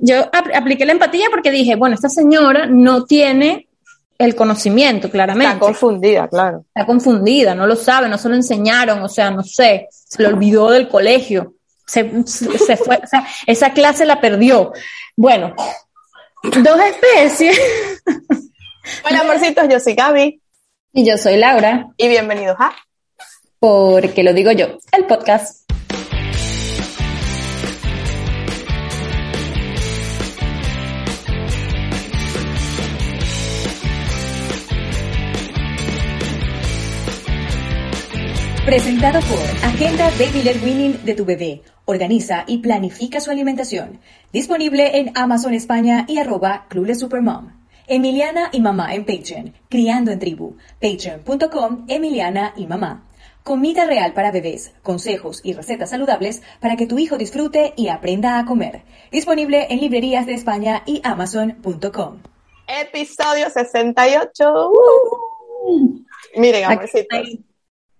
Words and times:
Yo 0.00 0.30
apliqué 0.32 0.86
la 0.86 0.92
empatía 0.92 1.26
porque 1.30 1.50
dije, 1.50 1.74
bueno, 1.74 1.96
esta 1.96 2.08
señora 2.08 2.66
no 2.66 3.04
tiene 3.04 3.68
el 4.16 4.34
conocimiento, 4.34 5.10
claramente. 5.10 5.54
Está 5.54 5.60
confundida, 5.60 6.28
claro. 6.28 6.64
Está 6.68 6.86
confundida, 6.86 7.54
no 7.54 7.66
lo 7.66 7.74
sabe, 7.74 8.08
no 8.08 8.18
se 8.18 8.28
lo 8.28 8.34
enseñaron, 8.36 9.02
o 9.02 9.08
sea, 9.08 9.30
no 9.30 9.42
sé, 9.42 9.88
se 9.90 10.22
lo 10.22 10.28
olvidó 10.28 10.70
del 10.70 10.88
colegio, 10.88 11.54
se, 11.86 12.24
se 12.26 12.76
fue, 12.76 13.00
o 13.02 13.06
sea, 13.06 13.26
esa 13.46 13.72
clase 13.72 14.04
la 14.04 14.20
perdió. 14.20 14.72
Bueno, 15.16 15.54
dos 16.42 16.80
especies. 16.80 17.58
Hola, 19.08 19.20
amorcitos, 19.20 19.68
yo 19.68 19.80
soy 19.80 19.94
Gaby. 19.94 20.40
Y 20.92 21.04
yo 21.04 21.18
soy 21.18 21.36
Laura. 21.36 21.88
Y 21.96 22.08
bienvenidos 22.08 22.56
a 22.58 22.72
Porque 23.58 24.22
lo 24.22 24.32
digo 24.32 24.52
yo, 24.52 24.78
el 24.92 25.04
podcast. 25.06 25.67
Presentado 38.68 39.20
por 39.20 39.38
Agenda 39.64 40.10
Baby 40.18 40.42
Led 40.42 40.62
Winning 40.62 41.02
de 41.02 41.14
tu 41.14 41.24
bebé. 41.24 41.62
Organiza 41.86 42.44
y 42.46 42.58
planifica 42.58 43.18
su 43.18 43.30
alimentación. 43.30 43.98
Disponible 44.30 44.98
en 44.98 45.10
Amazon 45.16 45.54
España 45.54 46.04
y 46.06 46.18
arroba 46.18 46.66
Clueless 46.68 47.00
Supermom. 47.00 47.50
Emiliana 47.86 48.50
y 48.52 48.60
Mamá 48.60 48.94
en 48.94 49.06
Patreon. 49.06 49.54
Criando 49.70 50.10
en 50.10 50.18
Tribu. 50.18 50.58
Patreon.com 50.82 51.86
Emiliana 51.88 52.52
y 52.58 52.66
Mamá. 52.66 53.08
Comida 53.42 53.86
real 53.86 54.12
para 54.12 54.32
bebés, 54.32 54.74
consejos 54.82 55.40
y 55.42 55.54
recetas 55.54 55.88
saludables 55.88 56.42
para 56.60 56.76
que 56.76 56.86
tu 56.86 56.98
hijo 56.98 57.16
disfrute 57.16 57.72
y 57.74 57.88
aprenda 57.88 58.38
a 58.38 58.44
comer. 58.44 58.82
Disponible 59.10 59.68
en 59.70 59.80
librerías 59.80 60.26
de 60.26 60.34
España 60.34 60.82
y 60.84 61.00
Amazon.com. 61.04 62.20
Episodio 62.66 63.48
68. 63.48 64.70
Uh. 64.70 66.04
Miren, 66.36 66.64
amorcitos. 66.66 67.47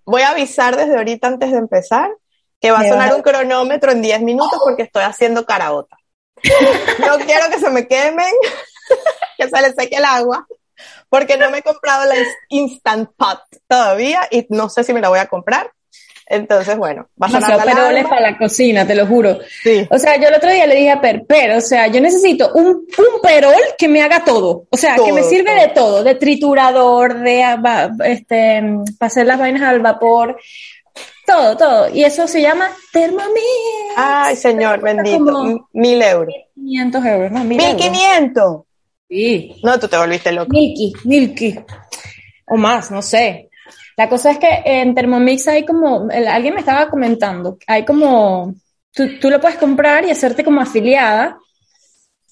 Voy 0.08 0.22
a 0.22 0.30
avisar 0.30 0.74
desde 0.74 0.96
ahorita 0.96 1.26
antes 1.26 1.52
de 1.52 1.58
empezar 1.58 2.10
que 2.58 2.70
va 2.70 2.78
a 2.78 2.88
sonar 2.88 3.14
un 3.14 3.20
cronómetro 3.20 3.92
en 3.92 4.00
10 4.00 4.22
minutos 4.22 4.58
porque 4.64 4.84
estoy 4.84 5.02
haciendo 5.02 5.44
caraota. 5.44 5.98
No 7.00 7.18
quiero 7.18 7.50
que 7.50 7.58
se 7.58 7.68
me 7.68 7.86
quemen, 7.86 8.32
que 9.38 9.50
se 9.50 9.60
les 9.60 9.74
seque 9.74 9.96
el 9.96 10.06
agua, 10.06 10.46
porque 11.10 11.36
no 11.36 11.50
me 11.50 11.58
he 11.58 11.62
comprado 11.62 12.06
la 12.06 12.14
Instant 12.48 13.10
Pot 13.18 13.40
todavía 13.66 14.26
y 14.30 14.46
no 14.48 14.70
sé 14.70 14.82
si 14.82 14.94
me 14.94 15.02
la 15.02 15.10
voy 15.10 15.18
a 15.18 15.26
comprar. 15.26 15.72
Entonces, 16.30 16.76
bueno, 16.76 17.08
va 17.20 17.26
a 17.26 17.40
la 17.40 17.64
peroles 17.64 18.04
para 18.04 18.20
la 18.20 18.36
cocina, 18.36 18.86
te 18.86 18.94
lo 18.94 19.06
juro. 19.06 19.38
Sí. 19.62 19.86
O 19.90 19.98
sea, 19.98 20.20
yo 20.20 20.28
el 20.28 20.34
otro 20.34 20.50
día 20.50 20.66
le 20.66 20.74
dije 20.74 20.90
a 20.90 21.00
Per, 21.00 21.24
pero, 21.26 21.56
o 21.56 21.60
sea, 21.62 21.86
yo 21.86 22.02
necesito 22.02 22.52
un, 22.52 22.66
un 22.66 23.20
perol 23.22 23.54
que 23.78 23.88
me 23.88 24.02
haga 24.02 24.22
todo. 24.24 24.66
O 24.68 24.76
sea, 24.76 24.96
que 24.96 25.12
me 25.12 25.22
sirve 25.22 25.54
de 25.54 25.68
todo, 25.68 26.04
de 26.04 26.16
triturador, 26.16 27.20
de, 27.20 27.44
este, 28.04 28.62
para 28.98 29.06
hacer 29.06 29.26
las 29.26 29.38
vainas 29.38 29.62
al 29.62 29.80
vapor, 29.80 30.38
todo, 31.26 31.56
todo. 31.56 31.88
Y 31.94 32.04
eso 32.04 32.28
se 32.28 32.42
llama 32.42 32.70
Thermomix. 32.92 33.94
Ay, 33.96 34.36
señor, 34.36 34.82
bendito. 34.82 35.68
Mil 35.72 36.02
euros. 36.02 36.34
500 36.54 37.04
euros, 37.06 37.32
no, 37.32 37.44
mil, 37.44 37.58
quinientos. 37.76 38.64
Sí. 39.08 39.54
No, 39.62 39.78
tú 39.78 39.88
te 39.88 39.96
volviste 39.96 40.30
loco. 40.32 40.50
Milky, 40.50 40.92
Milky. 41.04 41.58
O 42.48 42.56
más, 42.56 42.90
no 42.90 43.00
sé. 43.00 43.48
La 43.98 44.08
cosa 44.08 44.30
es 44.30 44.38
que 44.38 44.62
en 44.64 44.94
Thermomix 44.94 45.48
hay 45.48 45.66
como, 45.66 46.06
alguien 46.08 46.54
me 46.54 46.60
estaba 46.60 46.88
comentando, 46.88 47.58
hay 47.66 47.84
como, 47.84 48.54
tú, 48.92 49.18
tú 49.20 49.28
lo 49.28 49.40
puedes 49.40 49.58
comprar 49.58 50.04
y 50.04 50.10
hacerte 50.12 50.44
como 50.44 50.60
afiliada. 50.60 51.36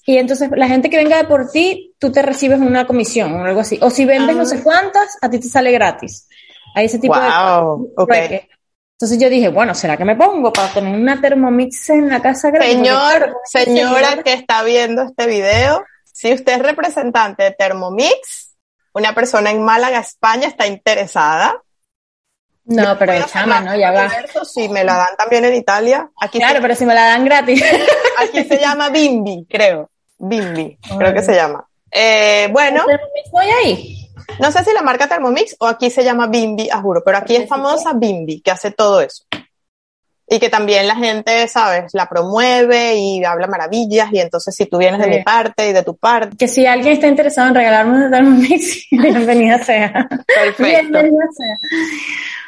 Y 0.05 0.17
entonces 0.17 0.49
la 0.55 0.69
gente 0.69 0.89
que 0.89 0.95
venga 0.95 1.17
de 1.17 1.25
por 1.25 1.51
ti, 1.51 1.93
tú 1.99 2.09
te 2.09 2.21
recibes 2.21 2.61
una 2.61 2.87
comisión 2.87 3.33
o 3.33 3.43
algo 3.43 3.59
así. 3.59 3.77
O 3.81 3.89
si 3.89 4.05
vendes 4.05 4.37
no 4.37 4.45
sé 4.45 4.59
ah. 4.59 4.61
cuántas, 4.63 5.17
a 5.21 5.29
ti 5.29 5.39
te 5.39 5.49
sale 5.49 5.73
gratis. 5.73 6.29
Hay 6.73 6.85
ese 6.85 6.99
tipo 6.99 7.15
wow, 7.15 7.85
de... 7.85 7.93
Okay. 8.01 8.39
Entonces 8.93 9.19
yo 9.19 9.29
dije, 9.29 9.49
bueno, 9.49 9.75
¿será 9.75 9.97
que 9.97 10.05
me 10.05 10.15
pongo 10.15 10.53
para 10.53 10.69
tener 10.69 10.97
una 10.97 11.19
Thermomix 11.19 11.89
en 11.89 12.07
la 12.07 12.21
casa 12.21 12.49
grande? 12.49 12.75
Señor, 12.75 13.35
señora 13.43 14.23
que 14.23 14.31
está 14.31 14.63
viendo 14.63 15.01
este 15.01 15.27
video, 15.27 15.83
si 16.05 16.31
usted 16.31 16.53
es 16.53 16.59
representante 16.59 17.43
de 17.43 17.51
Thermomix, 17.51 18.46
una 18.97 19.13
persona 19.13 19.51
en 19.51 19.63
Málaga, 19.63 19.99
España, 19.99 20.47
está 20.47 20.67
interesada. 20.67 21.61
No, 22.65 22.97
pero 22.97 23.25
chama, 23.27 23.61
¿no? 23.61 23.75
Ya 23.77 23.91
va. 23.91 24.09
Si 24.43 24.67
me 24.67 24.83
la 24.83 24.97
dan 24.97 25.15
también 25.17 25.45
en 25.45 25.53
Italia. 25.53 26.09
Aquí 26.19 26.39
claro, 26.39 26.59
pero 26.61 26.75
si 26.75 26.85
me 26.85 26.93
la 26.93 27.05
dan 27.05 27.23
gratis. 27.23 27.63
Aquí 28.19 28.43
se 28.43 28.57
llama 28.57 28.89
Bimbi, 28.89 29.45
creo. 29.49 29.89
Bimbi, 30.17 30.77
creo 30.97 31.13
que 31.13 31.21
se 31.21 31.35
llama. 31.35 31.65
Eh, 31.91 32.49
bueno. 32.51 32.83
Voy 33.31 33.45
ahí. 33.45 34.11
No 34.39 34.51
sé 34.51 34.63
si 34.65 34.73
la 34.73 34.81
marca 34.81 35.07
Thermomix 35.07 35.55
o 35.59 35.67
aquí 35.67 35.89
se 35.89 36.03
llama 36.03 36.27
Bimbi, 36.27 36.69
a 36.69 36.81
juro, 36.81 37.01
pero 37.03 37.17
aquí 37.17 37.35
es 37.35 37.47
famosa 37.47 37.93
Bimbi, 37.93 38.41
que 38.41 38.51
hace 38.51 38.71
todo 38.71 38.99
eso 38.99 39.23
y 40.29 40.39
que 40.39 40.49
también 40.49 40.87
la 40.87 40.95
gente, 40.95 41.47
¿sabes?, 41.47 41.93
la 41.93 42.09
promueve 42.09 42.95
y 42.95 43.23
habla 43.23 43.47
maravillas 43.47 44.09
y 44.11 44.19
entonces 44.19 44.53
si 44.53 44.65
tú 44.65 44.77
vienes 44.77 44.99
de 44.99 45.07
mi 45.07 45.23
parte 45.23 45.69
y 45.69 45.73
de 45.73 45.83
tu 45.83 45.95
parte. 45.95 46.35
Que 46.35 46.49
si 46.49 46.65
alguien 46.65 46.93
está 46.93 47.07
interesado 47.07 47.47
en 47.47 47.55
regalarme 47.55 48.05
un 48.05 48.11
Thermomix, 48.11 48.87
bienvenida 48.91 49.63
sea. 49.63 50.07
Perfecto. 50.09 50.63
Bienvenida 50.63 51.25
sea. 51.31 51.57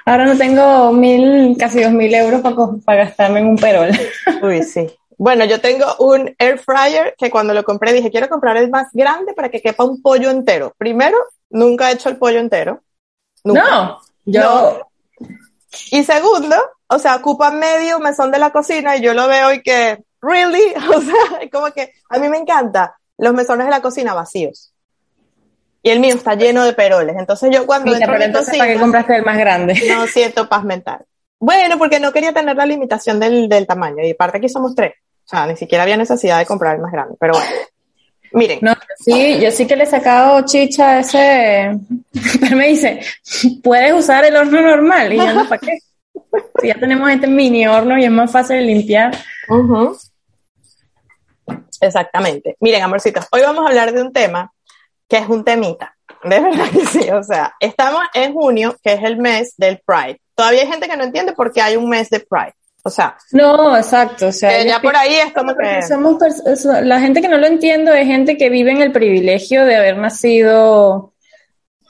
Ahora 0.05 0.25
no 0.25 0.37
tengo 0.37 0.91
mil, 0.91 1.55
casi 1.57 1.81
dos 1.81 1.93
mil 1.93 2.13
euros 2.13 2.41
para, 2.41 2.55
para 2.83 3.05
gastarme 3.05 3.39
en 3.39 3.47
un 3.47 3.55
perol. 3.55 3.91
Uy, 4.43 4.63
sí. 4.63 4.87
Bueno, 5.17 5.45
yo 5.45 5.61
tengo 5.61 5.85
un 5.99 6.35
air 6.37 6.59
fryer 6.59 7.15
que 7.17 7.29
cuando 7.29 7.53
lo 7.53 7.63
compré 7.63 7.93
dije, 7.93 8.11
quiero 8.11 8.27
comprar 8.27 8.57
el 8.57 8.69
más 8.69 8.87
grande 8.91 9.33
para 9.33 9.49
que 9.49 9.61
quepa 9.61 9.85
un 9.85 10.01
pollo 10.01 10.29
entero. 10.31 10.73
Primero, 10.77 11.17
nunca 11.49 11.89
he 11.89 11.93
hecho 11.93 12.09
el 12.09 12.17
pollo 12.17 12.39
entero. 12.39 12.81
No, 13.43 13.99
yo... 14.25 14.85
Y 15.91 16.03
segundo, 16.03 16.55
o 16.89 16.99
sea, 16.99 17.15
ocupa 17.15 17.51
medio 17.51 17.99
mesón 17.99 18.31
de 18.31 18.39
la 18.39 18.49
cocina 18.49 18.97
y 18.97 19.01
yo 19.01 19.13
lo 19.13 19.27
veo 19.27 19.53
y 19.53 19.61
que, 19.61 20.03
really, 20.21 20.73
o 20.95 21.01
sea, 21.01 21.39
es 21.41 21.51
como 21.51 21.71
que 21.71 21.93
a 22.09 22.17
mí 22.17 22.27
me 22.29 22.37
encanta 22.37 22.97
los 23.17 23.33
mesones 23.33 23.67
de 23.67 23.71
la 23.71 23.81
cocina 23.81 24.13
vacíos. 24.13 24.73
Y 25.81 25.91
el 25.91 25.99
mío 25.99 26.15
está 26.15 26.35
lleno 26.35 26.65
de 26.65 26.73
peroles. 26.73 27.15
Entonces 27.17 27.51
yo 27.53 27.65
cuando 27.65 27.93
Mira, 27.93 28.05
pero 28.05 28.23
entonces 28.23 28.57
¿para 28.57 28.73
qué 28.73 28.79
compraste 28.79 29.15
el 29.15 29.23
más 29.23 29.37
grande? 29.37 29.81
No 29.87 30.07
siento 30.07 30.49
paz 30.49 30.63
mental. 30.65 31.05
Bueno, 31.39 31.77
porque 31.77 32.01
no 32.01 32.11
quería 32.11 32.33
tener 32.33 32.55
la 32.57 32.65
limitación 32.65 33.19
del, 33.19 33.47
del 33.47 33.65
tamaño. 33.65 34.03
Y 34.03 34.11
aparte 34.11 34.39
aquí 34.39 34.49
somos 34.49 34.75
tres. 34.75 34.93
O 35.25 35.29
sea, 35.29 35.45
ni 35.45 35.55
siquiera 35.55 35.83
había 35.83 35.95
necesidad 35.95 36.39
de 36.39 36.45
comprar 36.45 36.75
el 36.75 36.81
más 36.81 36.91
grande. 36.91 37.15
Pero 37.17 37.33
bueno. 37.33 37.49
Miren. 38.33 38.59
No, 38.61 38.73
sí, 38.97 39.39
yo 39.39 39.51
sí 39.51 39.65
que 39.65 39.75
le 39.75 39.83
he 39.83 39.87
sacado 39.87 40.41
chicha 40.45 40.89
a 40.89 40.99
ese. 40.99 41.79
Pero 42.41 42.57
me 42.57 42.67
dice, 42.67 42.99
puedes 43.63 43.93
usar 43.93 44.25
el 44.25 44.35
horno 44.35 44.61
normal. 44.61 45.13
Y 45.13 45.17
yo 45.17 45.33
no, 45.33 45.47
¿para 45.47 45.59
qué? 45.59 45.77
Ya 46.63 46.75
tenemos 46.75 47.09
este 47.09 47.27
mini 47.27 47.67
horno 47.67 47.97
y 47.97 48.05
es 48.05 48.11
más 48.11 48.31
fácil 48.31 48.57
de 48.57 48.63
limpiar. 48.63 49.17
Exactamente. 51.81 52.57
Miren, 52.59 52.83
amorcitos, 52.83 53.27
hoy 53.31 53.41
vamos 53.41 53.65
a 53.65 53.69
hablar 53.69 53.93
de 53.93 54.01
un 54.01 54.11
tema 54.11 54.51
que 55.07 55.17
es 55.17 55.27
un 55.27 55.43
temita. 55.43 55.95
De 56.23 56.39
verdad 56.39 56.65
que 56.71 56.85
sí. 56.85 57.09
O 57.09 57.23
sea, 57.23 57.53
estamos 57.59 58.01
en 58.13 58.33
junio, 58.33 58.75
que 58.83 58.93
es 58.93 59.03
el 59.03 59.17
mes 59.17 59.53
del 59.57 59.81
Pride. 59.85 60.21
Todavía 60.35 60.61
hay 60.61 60.67
gente 60.67 60.87
que 60.87 60.97
no 60.97 61.03
entiende 61.03 61.33
por 61.33 61.51
qué 61.51 61.61
hay 61.61 61.75
un 61.75 61.89
mes 61.89 62.09
de 62.09 62.19
Pride. 62.19 62.53
O 62.83 62.89
sea, 62.89 63.17
no, 63.31 63.75
exacto. 63.75 64.27
O 64.27 64.31
sea, 64.31 64.63
ya 64.63 64.79
por 64.81 64.95
ahí 64.95 65.15
es 65.15 65.33
como 65.33 65.55
que. 65.55 65.81
Somos 65.83 66.17
la 66.83 66.99
gente 66.99 67.21
que 67.21 67.27
no 67.27 67.37
lo 67.37 67.47
entiende 67.47 67.99
es 67.99 68.07
gente 68.07 68.37
que 68.37 68.49
vive 68.49 68.71
en 68.71 68.81
el 68.81 68.91
privilegio 68.91 69.65
de 69.65 69.75
haber 69.75 69.97
nacido 69.97 71.13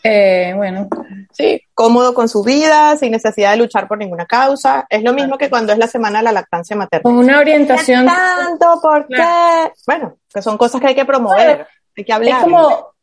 eh, 0.04 0.54
bueno. 0.56 0.88
Sí, 1.32 1.62
cómodo 1.74 2.14
con 2.14 2.28
su 2.30 2.44
vida, 2.44 2.96
sin 2.98 3.12
necesidad 3.12 3.52
de 3.52 3.58
luchar 3.58 3.88
por 3.88 3.98
ninguna 3.98 4.26
causa. 4.26 4.86
Es 4.90 5.04
lo 5.04 5.14
mismo 5.14 5.38
que 5.38 5.50
cuando 5.50 5.74
es 5.74 5.80
la 5.80 5.88
semana 5.88 6.20
de 6.20 6.26
la 6.26 6.32
lactancia 6.32 6.76
materna. 6.76 7.04
Con 7.04 7.16
una 7.18 7.40
orientación. 7.40 8.06
tanto? 8.06 8.80
¿Por 8.82 9.08
qué? 9.08 9.72
Bueno, 9.86 10.18
que 10.34 10.42
son 10.42 10.58
cosas 10.58 10.82
que 10.82 10.88
hay 10.88 10.96
que 10.96 11.06
promover, 11.06 11.68
hay 11.98 12.04
que 12.04 12.14
hablar. 12.14 12.40
Es 12.40 12.44
como, 12.44 12.94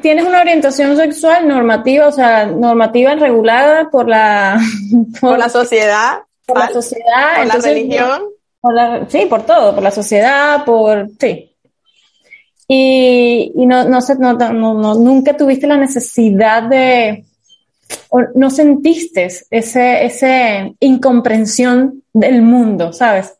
tienes 0.00 0.24
una 0.24 0.40
orientación 0.40 0.96
sexual 0.96 1.48
normativa, 1.48 2.08
o 2.08 2.12
sea, 2.12 2.46
normativa 2.46 3.14
regulada 3.14 3.90
por 3.90 4.08
la... 4.08 4.58
Por, 5.20 5.38
la 5.38 5.48
sociedad. 5.48 6.20
Por 6.46 6.58
la 6.58 6.68
sociedad. 6.68 7.36
Por 7.36 7.46
la 7.46 7.56
religión. 7.56 8.22
sí, 9.08 9.26
por 9.26 9.42
todo, 9.42 9.74
por 9.74 9.82
la 9.82 9.90
sociedad, 9.90 10.64
por... 10.64 11.08
Sí. 11.18 11.55
Y, 12.68 13.52
y 13.54 13.66
no, 13.66 13.84
no, 13.84 14.00
no, 14.18 14.74
no, 14.74 14.94
nunca 14.94 15.36
tuviste 15.36 15.66
la 15.66 15.76
necesidad 15.76 16.64
de, 16.64 17.24
o 18.08 18.20
no 18.34 18.50
sentiste 18.50 19.28
ese, 19.50 20.04
ese 20.04 20.74
incomprensión 20.80 22.02
del 22.12 22.42
mundo, 22.42 22.92
¿sabes? 22.92 23.34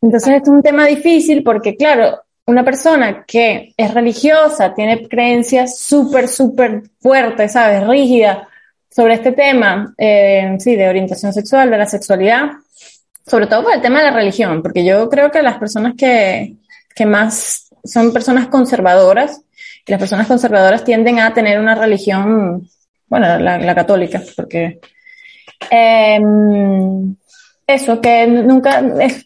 Entonces 0.00 0.42
es 0.42 0.48
un 0.48 0.62
tema 0.62 0.86
difícil 0.86 1.42
porque, 1.42 1.76
claro, 1.76 2.20
una 2.46 2.64
persona 2.64 3.24
que 3.24 3.72
es 3.76 3.94
religiosa, 3.94 4.74
tiene 4.74 5.08
creencias 5.08 5.78
súper, 5.78 6.28
súper 6.28 6.82
fuertes, 7.00 7.52
¿sabes? 7.52 7.86
Rígida 7.86 8.48
sobre 8.90 9.14
este 9.14 9.32
tema, 9.32 9.94
eh, 9.96 10.56
sí, 10.58 10.76
de 10.76 10.88
orientación 10.88 11.32
sexual, 11.32 11.70
de 11.70 11.78
la 11.78 11.86
sexualidad, 11.86 12.50
sobre 13.26 13.46
todo 13.46 13.62
por 13.62 13.74
el 13.74 13.80
tema 13.80 14.00
de 14.00 14.10
la 14.10 14.16
religión, 14.16 14.60
porque 14.60 14.84
yo 14.84 15.08
creo 15.08 15.30
que 15.30 15.42
las 15.42 15.56
personas 15.58 15.94
que, 15.96 16.56
que 16.94 17.06
más 17.06 17.71
son 17.84 18.12
personas 18.12 18.48
conservadoras, 18.48 19.42
y 19.86 19.90
las 19.90 19.98
personas 19.98 20.26
conservadoras 20.26 20.84
tienden 20.84 21.18
a 21.18 21.34
tener 21.34 21.58
una 21.58 21.74
religión, 21.74 22.68
bueno, 23.08 23.38
la, 23.38 23.74
católica, 23.74 24.22
porque 24.36 24.80
em, 25.70 27.16
eso, 27.66 28.00
que 28.00 28.26
nunca, 28.26 28.82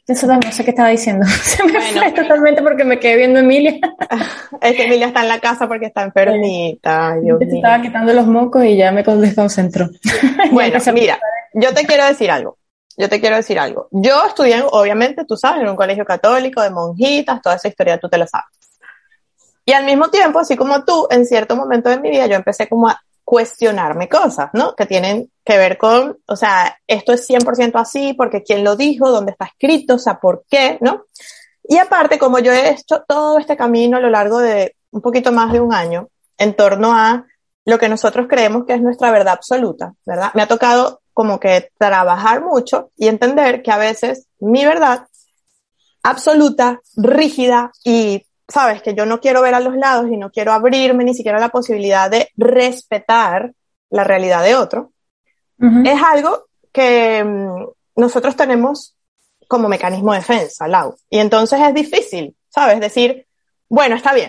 eso 0.06 0.26
no 0.26 0.52
sé 0.52 0.64
qué 0.64 0.70
estaba 0.70 0.88
diciendo, 0.88 1.26
se 1.42 1.62
me 1.64 1.80
fue 1.80 2.12
totalmente 2.12 2.62
porque 2.62 2.84
me 2.84 2.98
quedé 2.98 3.16
viendo 3.16 3.38
a 3.38 3.42
Emilia. 3.42 3.78
es 4.62 4.76
que 4.76 4.84
Emilia 4.84 5.08
está 5.08 5.22
en 5.22 5.28
la 5.28 5.40
casa 5.40 5.68
porque 5.68 5.86
está 5.86 6.04
enfermita. 6.04 7.16
Yo 7.22 7.38
estaba 7.40 7.82
quitando 7.82 8.12
los 8.12 8.26
mocos 8.26 8.64
y 8.64 8.76
ya 8.76 8.92
me 8.92 9.02
desconcentró. 9.02 9.88
Bueno, 10.52 10.78
mira, 10.94 11.18
yo 11.54 11.74
te 11.74 11.84
quiero 11.84 12.06
decir 12.06 12.30
algo 12.30 12.56
yo 12.96 13.08
te 13.08 13.20
quiero 13.20 13.37
decir 13.37 13.58
algo. 13.58 13.88
Yo 13.90 14.25
estudié, 14.26 14.62
obviamente, 14.70 15.25
tú 15.25 15.37
sabes, 15.37 15.62
en 15.62 15.69
un 15.69 15.76
colegio 15.76 16.04
católico 16.04 16.62
de 16.62 16.70
monjitas, 16.70 17.43
toda 17.43 17.56
esa 17.56 17.69
historia 17.69 17.98
tú 17.98 18.08
te 18.08 18.19
la 18.19 18.26
sabes. 18.26 18.46
Y 19.64 19.72
al 19.72 19.84
mismo 19.84 20.08
tiempo, 20.08 20.38
así 20.38 20.56
como 20.56 20.84
tú, 20.84 21.06
en 21.10 21.26
cierto 21.26 21.56
momento 21.56 21.90
de 21.90 21.98
mi 21.98 22.10
vida, 22.10 22.26
yo 22.26 22.37
empecé 22.37 22.69
como 22.69 22.88
a 22.88 23.00
cuestionarme 23.25 24.08
cosas, 24.08 24.50
¿no? 24.52 24.76
Que 24.76 24.87
tienen 24.87 25.31
que 25.44 25.58
ver 25.58 25.76
con, 25.76 26.19
o 26.26 26.37
sea, 26.37 26.78
esto 26.87 27.12
es 27.12 27.28
100% 27.28 27.72
así, 27.75 28.14
porque 28.14 28.44
quién 28.44 28.62
lo 28.62 28.76
dijo, 28.76 29.10
dónde 29.10 29.32
está 29.32 29.46
escrito, 29.46 29.96
o 29.96 29.99
sea, 29.99 30.20
por 30.20 30.44
qué, 30.49 30.78
¿no? 30.81 31.06
Y 31.64 31.78
aparte, 31.78 32.19
como 32.19 32.38
yo 32.38 32.52
he 32.52 32.70
hecho 32.70 33.02
todo 33.06 33.38
este 33.38 33.56
camino 33.56 33.96
a 33.96 34.00
lo 34.00 34.10
largo 34.10 34.38
de 34.38 34.76
un 34.92 35.00
poquito 35.00 35.32
más 35.32 35.52
de 35.52 35.58
un 35.58 35.75
año, 35.75 36.08
en 36.38 36.54
torno 36.54 36.94
a 36.94 37.26
lo 37.64 37.78
que 37.78 37.88
nosotros 37.88 38.26
creemos 38.28 38.64
que 38.64 38.75
es 38.75 38.81
nuestra 38.81 39.10
verdad 39.10 39.34
absoluta, 39.34 39.92
¿verdad? 40.04 40.31
Me 40.34 40.42
ha 40.42 40.46
tocado 40.46 41.00
como 41.16 41.40
que 41.40 41.70
trabajar 41.78 42.42
mucho 42.42 42.90
y 42.94 43.08
entender 43.08 43.62
que 43.62 43.70
a 43.70 43.78
veces 43.78 44.28
mi 44.38 44.66
verdad 44.66 45.06
absoluta, 46.02 46.82
rígida 46.94 47.72
y 47.82 48.26
sabes 48.46 48.82
que 48.82 48.94
yo 48.94 49.06
no 49.06 49.18
quiero 49.18 49.40
ver 49.40 49.54
a 49.54 49.60
los 49.60 49.74
lados 49.76 50.10
y 50.12 50.18
no 50.18 50.30
quiero 50.30 50.52
abrirme 50.52 51.04
ni 51.04 51.14
siquiera 51.14 51.40
la 51.40 51.48
posibilidad 51.48 52.10
de 52.10 52.28
respetar 52.36 53.54
la 53.88 54.04
realidad 54.04 54.44
de 54.44 54.56
otro, 54.56 54.92
es 55.58 56.02
algo 56.02 56.48
que 56.70 57.24
mm, 57.24 57.64
nosotros 57.98 58.36
tenemos 58.36 58.94
como 59.48 59.70
mecanismo 59.70 60.12
de 60.12 60.18
defensa, 60.18 60.68
Lau. 60.68 60.96
Y 61.08 61.18
entonces 61.18 61.58
es 61.66 61.72
difícil, 61.72 62.36
¿sabes? 62.50 62.78
Decir, 62.78 63.26
bueno, 63.70 63.96
está 63.96 64.12
bien. 64.12 64.28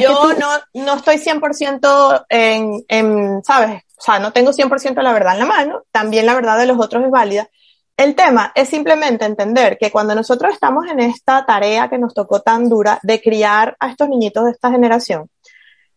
Yo 0.00 0.32
no, 0.34 0.48
no 0.74 0.94
estoy 0.94 1.16
100% 1.16 2.26
en, 2.28 2.84
en, 2.88 3.44
¿sabes? 3.44 3.82
o 4.02 4.04
sea, 4.04 4.18
no 4.18 4.32
tengo 4.32 4.50
100% 4.50 5.00
la 5.00 5.12
verdad 5.12 5.34
en 5.34 5.38
la 5.38 5.46
mano, 5.46 5.82
también 5.92 6.26
la 6.26 6.34
verdad 6.34 6.58
de 6.58 6.66
los 6.66 6.80
otros 6.80 7.04
es 7.04 7.10
válida. 7.10 7.48
El 7.96 8.16
tema 8.16 8.50
es 8.56 8.68
simplemente 8.68 9.24
entender 9.24 9.78
que 9.78 9.92
cuando 9.92 10.12
nosotros 10.14 10.52
estamos 10.52 10.86
en 10.88 10.98
esta 10.98 11.46
tarea 11.46 11.88
que 11.88 11.98
nos 11.98 12.12
tocó 12.12 12.40
tan 12.40 12.68
dura 12.68 12.98
de 13.04 13.22
criar 13.22 13.76
a 13.78 13.90
estos 13.90 14.08
niñitos 14.08 14.44
de 14.44 14.50
esta 14.50 14.72
generación, 14.72 15.30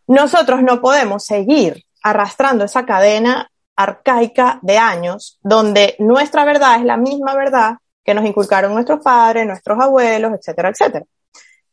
nosotros 0.06 0.62
no 0.62 0.80
podemos 0.80 1.24
seguir 1.24 1.84
arrastrando 2.00 2.64
esa 2.64 2.86
cadena 2.86 3.50
arcaica 3.74 4.60
de 4.62 4.78
años 4.78 5.40
donde 5.42 5.96
nuestra 5.98 6.44
verdad 6.44 6.76
es 6.76 6.84
la 6.84 6.96
misma 6.96 7.34
verdad 7.34 7.78
que 8.04 8.14
nos 8.14 8.24
inculcaron 8.24 8.72
nuestros 8.72 9.00
padres, 9.02 9.46
nuestros 9.46 9.80
abuelos, 9.80 10.32
etcétera, 10.32 10.68
etcétera. 10.68 11.04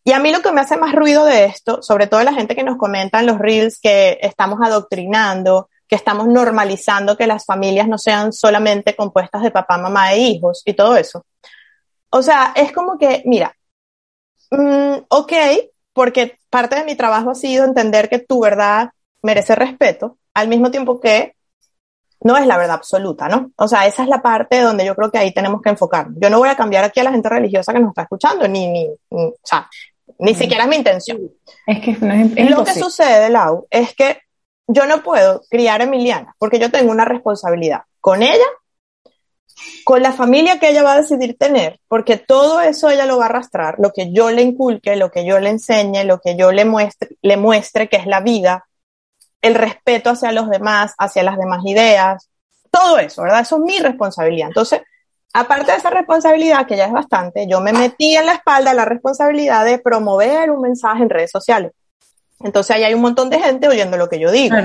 Y 0.06 0.12
a 0.12 0.20
mí 0.20 0.32
lo 0.32 0.42
que 0.42 0.52
me 0.52 0.62
hace 0.62 0.76
más 0.76 0.94
ruido 0.94 1.26
de 1.26 1.46
esto, 1.46 1.82
sobre 1.82 2.08
todo 2.08 2.24
la 2.24 2.34
gente 2.34 2.56
que 2.56 2.64
nos 2.64 2.78
comenta 2.78 3.20
en 3.20 3.28
los 3.28 3.40
reels 3.40 3.80
que 3.80 4.18
estamos 4.22 4.60
adoctrinando, 4.62 5.70
que 5.88 5.96
estamos 5.96 6.28
normalizando 6.28 7.16
que 7.16 7.28
las 7.28 7.46
familias 7.46 7.88
no 7.88 7.98
sean 7.98 8.34
solamente 8.34 8.96
compuestas 8.96 9.44
de 9.44 9.52
papá, 9.52 9.78
mamá 9.78 10.14
e 10.14 10.20
hijos 10.20 10.62
y 10.66 10.74
todo 10.74 10.98
eso. 10.98 11.26
O 12.10 12.22
sea, 12.22 12.54
es 12.56 12.72
como 12.74 12.98
que, 12.98 13.24
mira, 13.26 13.56
mm, 14.52 15.06
ok, 15.08 15.34
porque 15.94 16.38
parte 16.50 16.76
de 16.76 16.86
mi 16.86 16.96
trabajo 16.96 17.32
ha 17.32 17.36
sido 17.36 17.64
entender 17.64 18.10
que 18.10 18.20
tu 18.20 18.42
verdad 18.42 18.90
merece 19.22 19.56
respeto, 19.56 20.18
al 20.34 20.48
mismo 20.48 20.70
tiempo 20.70 21.00
que 21.00 21.36
no 22.22 22.38
es 22.38 22.46
la 22.48 22.58
verdad 22.58 22.76
absoluta, 22.76 23.28
¿no? 23.28 23.52
O 23.58 23.68
sea, 23.68 23.86
esa 23.86 24.04
es 24.04 24.10
la 24.10 24.22
parte 24.22 24.62
donde 24.62 24.86
yo 24.86 24.96
creo 24.96 25.12
que 25.12 25.18
ahí 25.18 25.34
tenemos 25.34 25.62
que 25.62 25.70
enfocar. 25.70 26.08
Yo 26.16 26.30
no 26.30 26.40
voy 26.40 26.50
a 26.50 26.56
cambiar 26.56 26.84
aquí 26.84 27.00
a 27.00 27.04
la 27.04 27.12
gente 27.12 27.30
religiosa 27.30 27.74
que 27.74 27.80
nos 27.80 27.90
está 27.90 28.04
escuchando, 28.04 28.48
ni, 28.48 28.68
ni, 28.68 28.88
o 29.10 29.34
sea, 29.44 29.70
ni 30.20 30.36
siquiera 30.36 30.64
es 30.64 30.70
mi 30.70 30.76
intención. 30.76 31.20
Es 31.68 31.80
que 31.82 31.98
no 32.00 32.14
es, 32.14 32.50
Lo 32.50 32.64
que 32.64 32.74
sucede, 32.74 33.30
Lau, 33.30 33.68
es 33.70 33.94
que 33.96 34.20
yo 34.68 34.86
no 34.86 35.04
puedo 35.04 35.42
criar 35.50 35.82
a 35.82 35.84
Emiliana 35.86 36.36
porque 36.40 36.60
yo 36.60 36.72
tengo 36.72 36.92
una 36.92 37.06
responsabilidad 37.06 37.82
con 38.00 38.22
ella, 38.22 38.46
con 39.84 40.02
la 40.02 40.12
familia 40.12 40.60
que 40.60 40.70
ella 40.70 40.84
va 40.84 40.94
a 40.94 41.02
decidir 41.02 41.38
tener, 41.38 41.80
porque 41.88 42.18
todo 42.18 42.62
eso 42.62 42.90
ella 42.90 43.06
lo 43.06 43.18
va 43.18 43.26
a 43.26 43.30
arrastrar, 43.30 43.76
lo 43.80 43.92
que 43.92 44.12
yo 44.12 44.32
le 44.32 44.42
inculque, 44.42 44.96
lo 44.96 45.12
que 45.12 45.26
yo 45.26 45.40
le 45.40 45.50
enseñe, 45.50 46.04
lo 46.04 46.20
que 46.20 46.36
yo 46.36 46.52
le 46.52 46.66
muestre, 46.66 47.10
le 47.22 47.38
muestre 47.38 47.90
que 47.90 47.98
es 47.98 48.06
la 48.06 48.22
vida, 48.22 48.66
el 49.42 49.56
respeto 49.56 50.10
hacia 50.10 50.32
los 50.32 50.50
demás, 50.50 50.94
hacia 50.98 51.24
las 51.24 51.38
demás 51.38 51.62
ideas, 51.66 52.30
todo 52.72 52.98
eso, 52.98 53.22
¿verdad? 53.24 53.42
Eso 53.42 53.58
es 53.58 53.62
mi 53.62 53.80
responsabilidad. 53.80 54.48
Entonces, 54.48 54.82
aparte 55.34 55.72
de 55.72 55.78
esa 55.78 55.90
responsabilidad, 55.90 56.66
que 56.66 56.78
ya 56.78 56.86
es 56.86 56.92
bastante, 56.92 57.48
yo 57.48 57.60
me 57.60 57.74
metí 57.74 58.16
en 58.16 58.28
la 58.28 58.34
espalda 58.34 58.74
la 58.74 58.86
responsabilidad 58.86 59.66
de 59.66 59.80
promover 59.80 60.52
un 60.52 60.62
mensaje 60.62 61.04
en 61.04 61.10
redes 61.10 61.32
sociales. 61.32 61.72
Entonces 62.40 62.76
ahí 62.76 62.84
hay 62.84 62.94
un 62.94 63.02
montón 63.02 63.30
de 63.30 63.40
gente 63.40 63.68
oyendo 63.68 63.98
lo 63.98 64.10
que 64.10 64.20
yo 64.20 64.32
digo. 64.32 64.56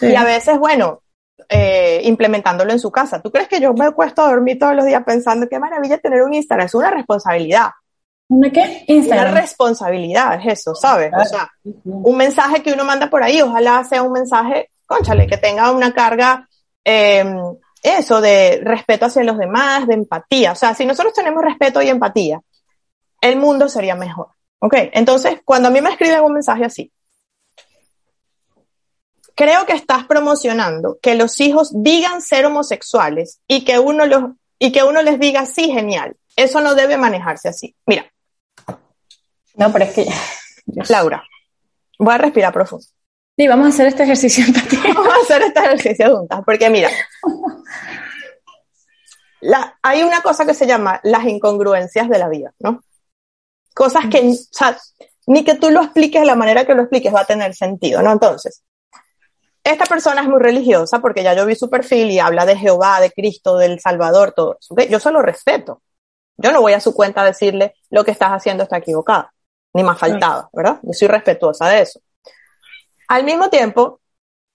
Y 0.00 0.14
a 0.14 0.24
veces, 0.24 0.58
bueno, 0.58 1.02
eh, 1.48 2.00
implementándolo 2.04 2.70
en 2.70 2.78
su 2.78 2.90
casa. 2.90 3.20
¿Tú 3.20 3.30
crees 3.30 3.48
que 3.48 3.60
yo 3.60 3.74
me 3.74 3.90
cuesto 3.92 4.22
a 4.22 4.30
dormir 4.30 4.58
todos 4.58 4.74
los 4.74 4.86
días 4.86 5.02
pensando 5.04 5.48
qué 5.48 5.58
maravilla 5.58 5.98
tener 5.98 6.22
un 6.22 6.32
Instagram? 6.32 6.66
Es 6.66 6.74
una 6.74 6.90
responsabilidad. 6.90 7.70
¿Una 8.28 8.50
qué? 8.50 8.84
Instagram. 8.86 9.32
Una 9.32 9.40
responsabilidad, 9.40 10.34
es 10.40 10.60
eso, 10.60 10.76
¿sabes? 10.76 11.10
O 11.12 11.24
sea, 11.24 11.50
un 11.64 12.16
mensaje 12.16 12.62
que 12.62 12.72
uno 12.72 12.84
manda 12.84 13.10
por 13.10 13.24
ahí, 13.24 13.42
ojalá 13.42 13.82
sea 13.82 14.02
un 14.02 14.12
mensaje, 14.12 14.70
conchale, 14.86 15.26
que 15.26 15.38
tenga 15.38 15.72
una 15.72 15.92
carga, 15.92 16.48
eh, 16.84 17.24
eso, 17.82 18.20
de 18.20 18.60
respeto 18.62 19.06
hacia 19.06 19.24
los 19.24 19.38
demás, 19.38 19.86
de 19.86 19.94
empatía. 19.94 20.52
O 20.52 20.56
sea, 20.56 20.74
si 20.74 20.84
nosotros 20.84 21.14
tenemos 21.14 21.42
respeto 21.42 21.80
y 21.80 21.88
empatía, 21.88 22.40
el 23.20 23.36
mundo 23.36 23.68
sería 23.68 23.94
mejor. 23.94 24.28
¿Ok? 24.58 24.74
Entonces, 24.92 25.40
cuando 25.44 25.68
a 25.68 25.70
mí 25.70 25.80
me 25.80 25.90
escriben 25.90 26.22
un 26.22 26.34
mensaje 26.34 26.64
así, 26.64 26.92
creo 29.34 29.64
que 29.64 29.72
estás 29.72 30.04
promocionando 30.04 30.98
que 31.00 31.14
los 31.14 31.40
hijos 31.40 31.72
digan 31.74 32.20
ser 32.20 32.44
homosexuales 32.44 33.40
y 33.48 33.64
que 33.64 33.78
uno 33.78 34.04
los 34.04 34.32
y 34.58 34.72
que 34.72 34.82
uno 34.82 35.00
les 35.00 35.18
diga 35.18 35.46
sí, 35.46 35.72
genial. 35.72 36.14
Eso 36.36 36.60
no 36.60 36.74
debe 36.74 36.98
manejarse 36.98 37.48
así. 37.48 37.74
Mira. 37.86 38.04
No, 39.54 39.72
pero 39.72 39.86
es 39.86 39.94
que 39.94 40.06
Laura, 40.90 41.24
voy 41.98 42.14
a 42.14 42.18
respirar 42.18 42.52
profundo. 42.52 42.84
Sí, 43.40 43.48
vamos 43.48 43.64
a 43.64 43.68
hacer 43.70 43.86
este 43.86 44.02
ejercicio 44.02 44.44
Vamos 44.94 45.14
a 45.14 45.22
hacer 45.22 45.40
este 45.40 45.60
ejercicio 45.60 46.14
juntas, 46.14 46.42
porque 46.44 46.68
mira, 46.68 46.90
hay 49.80 50.02
una 50.02 50.20
cosa 50.20 50.44
que 50.44 50.52
se 50.52 50.66
llama 50.66 51.00
las 51.04 51.24
incongruencias 51.24 52.10
de 52.10 52.18
la 52.18 52.28
vida, 52.28 52.52
¿no? 52.58 52.84
Cosas 53.74 54.08
que, 54.10 54.28
o 54.28 54.34
sea, 54.34 54.76
ni 55.26 55.42
que 55.42 55.54
tú 55.54 55.70
lo 55.70 55.80
expliques 55.80 56.20
de 56.20 56.26
la 56.26 56.36
manera 56.36 56.66
que 56.66 56.74
lo 56.74 56.82
expliques 56.82 57.14
va 57.14 57.22
a 57.22 57.24
tener 57.24 57.54
sentido, 57.54 58.02
¿no? 58.02 58.12
Entonces, 58.12 58.62
esta 59.64 59.86
persona 59.86 60.20
es 60.20 60.28
muy 60.28 60.40
religiosa 60.40 60.98
porque 60.98 61.22
ya 61.22 61.32
yo 61.32 61.46
vi 61.46 61.54
su 61.54 61.70
perfil 61.70 62.10
y 62.10 62.18
habla 62.18 62.44
de 62.44 62.58
Jehová, 62.58 63.00
de 63.00 63.10
Cristo, 63.10 63.56
del 63.56 63.80
Salvador, 63.80 64.32
todo 64.32 64.58
eso. 64.60 64.74
Yo 64.90 65.00
solo 65.00 65.22
respeto. 65.22 65.80
Yo 66.36 66.52
no 66.52 66.60
voy 66.60 66.74
a 66.74 66.80
su 66.80 66.92
cuenta 66.92 67.22
a 67.22 67.24
decirle 67.24 67.72
lo 67.88 68.04
que 68.04 68.10
estás 68.10 68.32
haciendo 68.32 68.64
está 68.64 68.76
equivocado, 68.76 69.30
ni 69.72 69.82
más 69.82 69.98
faltaba, 69.98 70.50
¿verdad? 70.52 70.78
Yo 70.82 70.92
soy 70.92 71.08
respetuosa 71.08 71.66
de 71.70 71.80
eso. 71.80 72.00
Al 73.10 73.24
mismo 73.24 73.50
tiempo, 73.50 73.98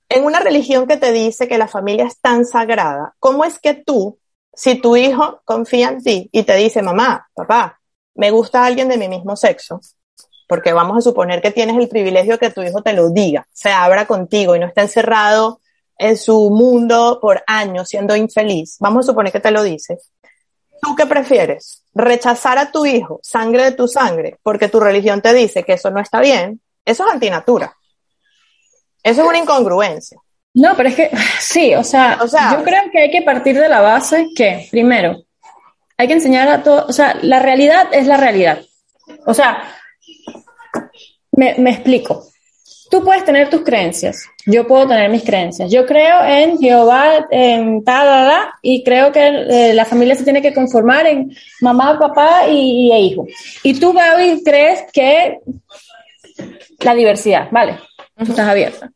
en 0.07 0.23
una 0.23 0.39
religión 0.39 0.87
que 0.87 0.95
te 0.95 1.11
dice 1.11 1.45
que 1.45 1.57
la 1.57 1.67
familia 1.67 2.05
es 2.05 2.21
tan 2.21 2.45
sagrada, 2.45 3.13
¿cómo 3.19 3.43
es 3.43 3.59
que 3.59 3.73
tú, 3.73 4.17
si 4.53 4.75
tu 4.75 4.95
hijo 4.95 5.41
confía 5.43 5.89
en 5.89 6.01
ti 6.01 6.29
y 6.31 6.43
te 6.43 6.55
dice, 6.55 6.81
mamá, 6.81 7.27
papá, 7.33 7.81
me 8.13 8.31
gusta 8.31 8.63
alguien 8.63 8.87
de 8.87 8.97
mi 8.97 9.09
mismo 9.09 9.35
sexo, 9.35 9.81
porque 10.47 10.71
vamos 10.71 10.97
a 10.97 11.01
suponer 11.01 11.41
que 11.41 11.51
tienes 11.51 11.75
el 11.75 11.89
privilegio 11.89 12.39
que 12.39 12.49
tu 12.49 12.61
hijo 12.61 12.81
te 12.81 12.93
lo 12.93 13.09
diga, 13.09 13.45
se 13.51 13.71
abra 13.71 14.07
contigo 14.07 14.55
y 14.55 14.59
no 14.59 14.67
está 14.67 14.83
encerrado 14.83 15.59
en 15.97 16.15
su 16.15 16.49
mundo 16.49 17.19
por 17.21 17.43
años 17.47 17.89
siendo 17.89 18.15
infeliz, 18.15 18.77
vamos 18.79 19.03
a 19.03 19.11
suponer 19.11 19.33
que 19.33 19.41
te 19.41 19.51
lo 19.51 19.63
dice. 19.63 19.97
¿Tú 20.81 20.95
qué 20.95 21.05
prefieres? 21.05 21.83
¿Rechazar 21.93 22.57
a 22.57 22.71
tu 22.71 22.85
hijo, 22.85 23.19
sangre 23.21 23.65
de 23.65 23.71
tu 23.73 23.89
sangre, 23.89 24.39
porque 24.43 24.69
tu 24.69 24.79
religión 24.79 25.21
te 25.21 25.33
dice 25.33 25.65
que 25.65 25.73
eso 25.73 25.91
no 25.91 25.99
está 25.99 26.21
bien? 26.21 26.61
Eso 26.85 27.05
es 27.05 27.11
antinatura. 27.11 27.75
Eso 29.05 29.21
es 29.21 29.27
una 29.27 29.37
incongruencia. 29.37 30.17
No, 30.55 30.75
pero 30.75 30.89
es 30.89 30.95
que 30.95 31.11
sí, 31.39 31.75
o 31.75 31.83
sea, 31.83 32.17
o 32.23 32.27
sea, 32.27 32.57
yo 32.57 32.63
creo 32.63 32.89
que 32.91 33.03
hay 33.03 33.11
que 33.11 33.21
partir 33.21 33.59
de 33.59 33.69
la 33.69 33.81
base 33.81 34.29
que, 34.35 34.67
primero, 34.71 35.21
hay 35.95 36.07
que 36.07 36.13
enseñar 36.13 36.47
a 36.47 36.63
todo, 36.63 36.85
o 36.87 36.91
sea, 36.91 37.15
la 37.21 37.39
realidad 37.39 37.87
es 37.91 38.07
la 38.07 38.17
realidad. 38.17 38.61
O 39.27 39.33
sea, 39.35 39.63
me, 41.33 41.53
me 41.59 41.69
explico. 41.69 42.25
Tú 42.89 43.03
puedes 43.03 43.23
tener 43.25 43.47
tus 43.49 43.61
creencias, 43.61 44.25
yo 44.47 44.65
puedo 44.65 44.87
tener 44.87 45.11
mis 45.11 45.23
creencias. 45.23 45.71
Yo 45.71 45.85
creo 45.85 46.23
en 46.25 46.57
Jehová, 46.57 47.27
en 47.29 47.83
tal, 47.83 48.49
y 48.63 48.83
creo 48.83 49.11
que 49.11 49.27
eh, 49.27 49.73
la 49.75 49.85
familia 49.85 50.15
se 50.15 50.23
tiene 50.23 50.41
que 50.41 50.53
conformar 50.53 51.05
en 51.05 51.31
mamá, 51.61 51.99
papá 51.99 52.47
y, 52.47 52.91
e 52.91 52.99
hijo. 53.01 53.27
Y 53.61 53.79
tú, 53.79 53.93
Gaby, 53.93 54.41
crees 54.43 54.83
que 54.91 55.41
la 56.79 56.95
diversidad, 56.95 57.49
vale, 57.51 57.77
estás 58.17 58.47
abierta. 58.47 58.91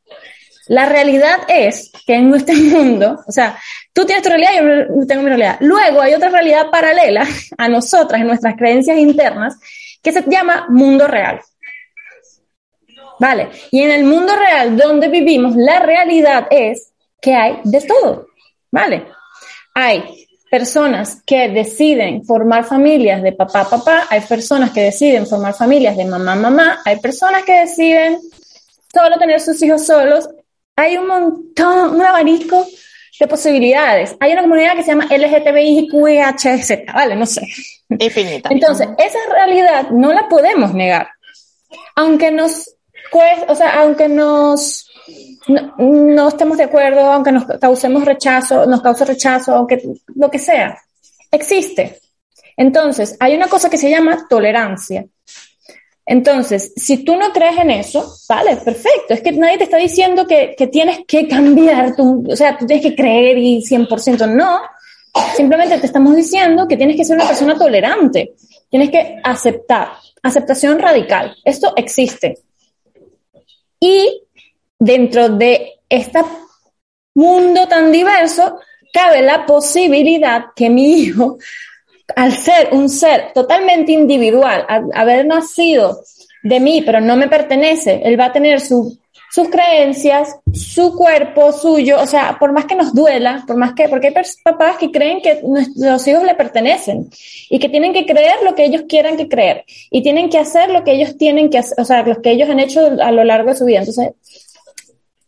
La 0.68 0.86
realidad 0.86 1.40
es 1.48 1.92
que 2.06 2.14
en 2.14 2.34
este 2.36 2.54
mundo, 2.54 3.24
o 3.28 3.32
sea, 3.32 3.58
tú 3.92 4.06
tienes 4.06 4.24
tu 4.24 4.30
realidad 4.30 4.52
y 4.54 5.00
yo 5.00 5.08
tengo 5.08 5.24
mi 5.24 5.30
realidad. 5.30 5.58
Luego 5.62 6.02
hay 6.02 6.14
otra 6.14 6.30
realidad 6.30 6.70
paralela 6.70 7.26
a 7.58 7.68
nosotras, 7.68 8.22
en 8.22 8.28
nuestras 8.28 8.56
creencias 8.56 8.98
internas, 8.98 9.58
que 10.02 10.12
se 10.12 10.24
llama 10.28 10.68
mundo 10.70 11.08
real. 11.08 11.42
¿Vale? 13.20 13.50
Y 13.72 13.82
en 13.82 13.92
el 13.92 14.06
mundo 14.06 14.34
real 14.36 14.78
donde 14.78 15.10
vivimos, 15.10 15.56
la 15.56 15.80
realidad 15.80 16.48
es 16.52 16.94
que 17.20 17.34
hay 17.34 17.60
de 17.64 17.82
todo. 17.82 18.28
¿Vale? 18.72 19.08
Hay 19.74 20.28
personas 20.50 21.22
que 21.26 21.50
deciden 21.50 22.24
formar 22.26 22.64
familias 22.64 23.22
de 23.22 23.34
papá 23.34 23.70
papá, 23.70 24.08
hay 24.10 24.22
personas 24.22 24.72
que 24.72 24.82
deciden 24.82 25.28
formar 25.28 25.54
familias 25.54 25.98
de 25.98 26.06
mamá 26.06 26.36
mamá, 26.36 26.80
hay 26.86 27.00
personas 27.00 27.44
que 27.44 27.54
deciden 27.54 28.20
solo 28.94 29.18
tener 29.18 29.40
sus 29.40 29.62
hijos 29.62 29.86
solos, 29.86 30.30
hay 30.76 30.98
un 30.98 31.08
montón, 31.08 31.96
un 31.96 32.02
abanico 32.02 32.66
de 33.20 33.28
posibilidades. 33.28 34.16
Hay 34.20 34.32
una 34.32 34.44
comunidad 34.44 34.76
que 34.76 34.84
se 34.84 34.92
llama 34.92 35.08
LGTBIQHZ, 35.10 36.94
¿vale? 36.94 37.16
No 37.16 37.26
sé. 37.26 37.42
Infinita. 37.90 38.50
Entonces, 38.52 38.88
esa 38.98 39.20
realidad 39.32 39.90
no 39.90 40.14
la 40.14 40.30
podemos 40.30 40.74
negar. 40.74 41.10
Aunque 41.96 42.32
nos 42.32 42.76
pues, 43.12 43.40
o 43.48 43.56
sea, 43.56 43.82
aunque 43.82 44.08
nos 44.08 44.86
no, 45.78 46.28
estemos 46.28 46.58
de 46.58 46.66
acuerdo, 46.66 47.02
aunque 47.02 47.32
nos 47.32 47.46
causemos 47.60 48.06
rechazo, 48.06 48.68
nos 48.68 48.82
cause 48.82 49.06
rechazo, 49.06 49.56
aunque 49.56 49.82
lo 50.16 50.30
que 50.30 50.38
sea, 50.38 50.78
existe. 51.32 52.00
Entonces, 52.56 53.18
hay 53.20 53.36
una 53.36 53.48
cosa 53.48 53.70
que 53.70 53.78
se 53.78 53.90
llama 53.90 54.28
tolerancia. 54.30 55.06
Entonces, 56.12 56.74
si 56.76 57.04
tú 57.04 57.16
no 57.18 57.32
crees 57.32 57.56
en 57.60 57.70
eso, 57.70 58.16
vale, 58.28 58.56
perfecto. 58.56 59.14
Es 59.14 59.22
que 59.22 59.32
nadie 59.32 59.60
te 59.60 59.66
está 59.66 59.78
diciendo 59.78 60.26
que, 60.26 60.56
que 60.58 60.66
tienes 60.66 61.02
que 61.08 61.28
cambiar, 61.30 61.96
tu, 61.96 62.26
o 62.28 62.36
sea, 62.36 62.58
tú 62.58 62.66
tienes 62.66 62.84
que 62.84 62.96
creer 62.96 63.38
y 63.38 63.62
100%. 63.62 64.28
No, 64.28 64.60
simplemente 65.36 65.78
te 65.78 65.86
estamos 65.86 66.16
diciendo 66.16 66.68
que 66.68 66.78
tienes 66.78 66.96
que 66.96 67.06
ser 67.06 67.16
una 67.16 67.28
persona 67.28 67.56
tolerante. 67.56 68.34
Tienes 68.72 68.90
que 68.90 69.22
aceptar. 69.24 69.90
Aceptación 70.24 70.80
radical. 70.80 71.38
Esto 71.46 71.74
existe. 71.76 72.40
Y 73.80 74.24
dentro 74.80 75.30
de 75.30 75.74
este 75.88 76.22
mundo 77.14 77.68
tan 77.68 77.92
diverso, 77.92 78.60
cabe 78.92 79.22
la 79.22 79.46
posibilidad 79.46 80.46
que 80.56 80.72
mi 80.72 81.02
hijo, 81.02 81.38
al 82.16 82.34
ser 82.34 82.70
un 82.72 82.90
ser 82.90 83.34
totalmente 83.34 83.92
individual, 83.92 84.66
al 84.68 84.90
haber 84.94 85.26
nacido 85.26 86.02
de 86.44 86.60
mí, 86.60 86.82
pero 86.86 87.02
no 87.02 87.16
me 87.16 87.28
pertenece, 87.28 88.02
él 88.04 88.20
va 88.20 88.26
a 88.26 88.34
tener 88.34 88.62
su 88.62 88.98
sus 89.32 89.50
creencias, 89.50 90.36
su 90.52 90.96
cuerpo 90.96 91.52
suyo, 91.52 92.02
o 92.02 92.08
sea, 92.08 92.38
por 92.40 92.52
más 92.52 92.66
que 92.66 92.76
nos 92.76 92.94
duela, 92.94 93.44
por 93.46 93.58
más 93.58 93.74
que, 93.74 93.88
porque 93.88 94.08
hay 94.08 94.14
papás 94.44 94.78
que 94.78 94.92
creen 94.92 95.22
que 95.22 95.42
los 95.76 96.08
hijos 96.08 96.24
le 96.24 96.34
pertenecen 96.34 97.10
y 97.50 97.60
que 97.60 97.70
tienen 97.70 97.94
que 97.94 98.06
creer 98.08 98.42
lo 98.44 98.56
que 98.56 98.66
ellos 98.66 98.84
quieran 98.90 99.18
que 99.18 99.30
creer 99.30 99.66
y 99.92 100.02
tienen 100.02 100.30
que 100.30 100.40
hacer 100.40 100.72
lo 100.72 100.84
que 100.84 100.94
ellos 100.94 101.16
tienen 101.18 101.50
que 101.52 101.60
hacer, 101.60 101.80
o 101.80 101.86
sea, 101.86 102.02
lo 102.02 102.22
que 102.22 102.32
ellos 102.32 102.50
han 102.50 102.60
hecho 102.60 102.82
a 103.02 103.12
lo 103.12 103.24
largo 103.24 103.52
de 103.52 103.58
su 103.58 103.66
vida. 103.66 103.80
Entonces, 103.80 104.14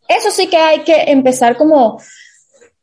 eso 0.08 0.32
sí 0.32 0.48
que 0.48 0.58
hay 0.58 0.80
que 0.80 1.04
empezar 1.08 1.56
como 1.56 2.02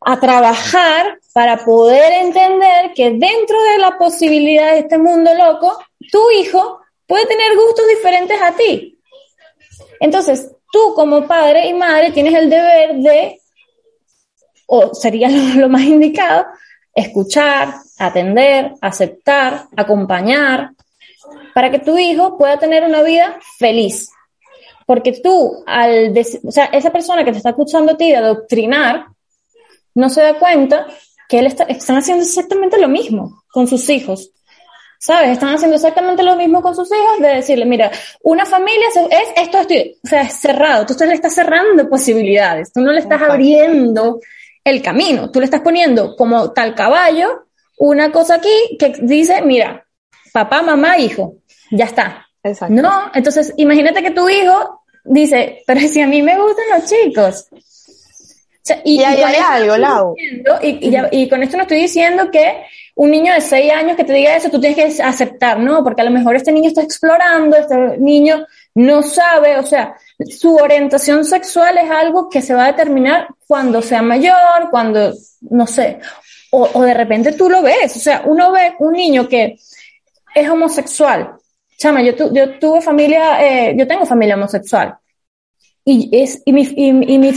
a 0.00 0.20
trabajar 0.20 1.17
para 1.32 1.58
poder 1.64 2.12
entender 2.24 2.92
que 2.94 3.10
dentro 3.10 3.62
de 3.62 3.78
la 3.78 3.98
posibilidad 3.98 4.72
de 4.72 4.80
este 4.80 4.98
mundo 4.98 5.32
loco, 5.34 5.78
tu 6.10 6.30
hijo 6.30 6.80
puede 7.06 7.26
tener 7.26 7.54
gustos 7.56 7.86
diferentes 7.88 8.40
a 8.40 8.52
ti. 8.52 8.98
Entonces, 10.00 10.50
tú 10.72 10.94
como 10.94 11.26
padre 11.26 11.66
y 11.68 11.74
madre 11.74 12.12
tienes 12.12 12.34
el 12.34 12.50
deber 12.50 12.96
de, 12.96 13.40
o 14.66 14.94
sería 14.94 15.28
lo, 15.56 15.68
más 15.68 15.82
indicado, 15.82 16.46
escuchar, 16.94 17.74
atender, 17.98 18.74
aceptar, 18.80 19.66
acompañar, 19.76 20.72
para 21.54 21.70
que 21.70 21.78
tu 21.78 21.98
hijo 21.98 22.38
pueda 22.38 22.58
tener 22.58 22.84
una 22.84 23.02
vida 23.02 23.38
feliz. 23.58 24.10
Porque 24.86 25.12
tú, 25.12 25.62
al, 25.66 26.14
o 26.44 26.50
sea, 26.50 26.66
esa 26.66 26.90
persona 26.90 27.24
que 27.24 27.32
te 27.32 27.38
está 27.38 27.50
escuchando 27.50 27.92
a 27.92 27.96
ti 27.96 28.10
de 28.10 28.16
adoctrinar, 28.16 29.06
no 29.94 30.08
se 30.08 30.22
da 30.22 30.38
cuenta 30.38 30.86
que 31.28 31.38
él 31.38 31.46
está, 31.46 31.64
están 31.64 31.98
haciendo 31.98 32.24
exactamente 32.24 32.80
lo 32.80 32.88
mismo 32.88 33.42
con 33.52 33.66
sus 33.66 33.88
hijos. 33.90 34.32
¿sabes? 34.98 35.30
Están 35.30 35.54
haciendo 35.54 35.76
exactamente 35.76 36.22
lo 36.22 36.36
mismo 36.36 36.60
con 36.60 36.74
sus 36.74 36.90
hijos, 36.90 37.20
de 37.20 37.28
decirle, 37.28 37.64
mira, 37.64 37.90
una 38.22 38.44
familia 38.44 38.88
es 38.88 38.96
esto, 39.36 39.58
esto, 39.58 39.74
o 40.02 40.08
sea, 40.08 40.22
es 40.22 40.34
cerrado, 40.34 40.86
tú 40.86 40.94
le 41.04 41.14
estás 41.14 41.34
cerrando 41.34 41.88
posibilidades, 41.88 42.72
tú 42.72 42.80
no 42.80 42.92
le 42.92 43.00
estás 43.00 43.22
abriendo 43.22 44.20
el 44.64 44.82
camino, 44.82 45.30
tú 45.30 45.38
le 45.38 45.44
estás 45.44 45.60
poniendo 45.60 46.16
como 46.16 46.52
tal 46.52 46.74
caballo 46.74 47.46
una 47.78 48.10
cosa 48.10 48.36
aquí 48.36 48.76
que 48.78 48.92
dice, 49.00 49.40
mira, 49.42 49.86
papá, 50.32 50.62
mamá, 50.62 50.98
hijo, 50.98 51.36
ya 51.70 51.84
está. 51.84 52.26
Exacto. 52.42 52.74
No, 52.74 53.10
entonces 53.14 53.52
imagínate 53.56 54.02
que 54.02 54.10
tu 54.10 54.28
hijo 54.28 54.82
dice, 55.04 55.62
pero 55.66 55.80
si 55.80 56.00
a 56.00 56.06
mí 56.06 56.22
me 56.22 56.36
gustan 56.36 56.64
los 56.74 56.90
chicos. 56.90 57.46
Y, 58.84 59.02
hay, 59.02 59.22
algo, 59.22 59.76
Lau. 59.76 60.14
y, 60.62 60.96
y, 61.12 61.28
con 61.28 61.42
esto 61.42 61.56
no 61.56 61.62
estoy 61.62 61.80
diciendo 61.80 62.30
que 62.30 62.64
un 62.94 63.10
niño 63.10 63.32
de 63.32 63.40
6 63.40 63.72
años 63.72 63.96
que 63.96 64.04
te 64.04 64.12
diga 64.12 64.36
eso, 64.36 64.50
tú 64.50 64.60
tienes 64.60 64.76
que 64.76 65.02
aceptar, 65.02 65.60
¿no? 65.60 65.84
Porque 65.84 66.02
a 66.02 66.04
lo 66.04 66.10
mejor 66.10 66.34
este 66.34 66.50
niño 66.50 66.68
está 66.68 66.82
explorando, 66.82 67.56
este 67.56 67.96
niño 67.98 68.44
no 68.74 69.02
sabe, 69.02 69.56
o 69.56 69.62
sea, 69.62 69.96
su 70.28 70.56
orientación 70.56 71.24
sexual 71.24 71.78
es 71.78 71.90
algo 71.90 72.28
que 72.28 72.42
se 72.42 72.54
va 72.54 72.64
a 72.64 72.72
determinar 72.72 73.28
cuando 73.46 73.82
sea 73.82 74.02
mayor, 74.02 74.70
cuando, 74.70 75.12
no 75.42 75.66
sé, 75.66 76.00
o, 76.50 76.82
de 76.82 76.94
repente 76.94 77.32
tú 77.32 77.48
lo 77.48 77.62
ves, 77.62 77.96
o 77.96 78.00
sea, 78.00 78.22
uno 78.24 78.50
ve 78.50 78.74
un 78.78 78.92
niño 78.92 79.28
que 79.28 79.58
es 80.34 80.48
homosexual. 80.48 81.34
Chama, 81.76 82.02
yo, 82.02 82.32
yo 82.32 82.58
tuve 82.58 82.80
familia, 82.80 83.44
eh, 83.44 83.74
yo 83.76 83.86
tengo 83.86 84.06
familia 84.06 84.34
homosexual. 84.34 84.96
Y, 85.90 86.10
es, 86.12 86.42
y, 86.44 86.52
mi, 86.52 86.62
y, 86.62 87.14
y 87.14 87.18
mis 87.18 87.36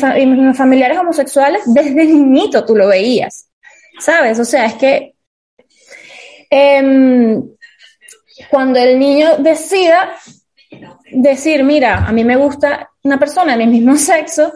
familiares 0.57 0.97
homosexuales, 0.97 1.61
desde 1.67 2.05
niñito 2.05 2.65
tú 2.65 2.75
lo 2.75 2.87
veías. 2.87 3.47
¿Sabes? 3.99 4.39
O 4.39 4.45
sea, 4.45 4.65
es 4.65 4.73
que 4.73 5.15
Em, 6.53 7.41
cuando 8.49 8.77
el 8.77 8.99
niño 8.99 9.37
decida 9.39 10.11
decir, 11.09 11.63
mira, 11.63 12.05
a 12.05 12.11
mí 12.11 12.25
me 12.25 12.35
gusta 12.35 12.89
una 13.03 13.17
persona 13.17 13.55
de 13.55 13.65
mi 13.65 13.79
mismo 13.79 13.95
sexo, 13.97 14.51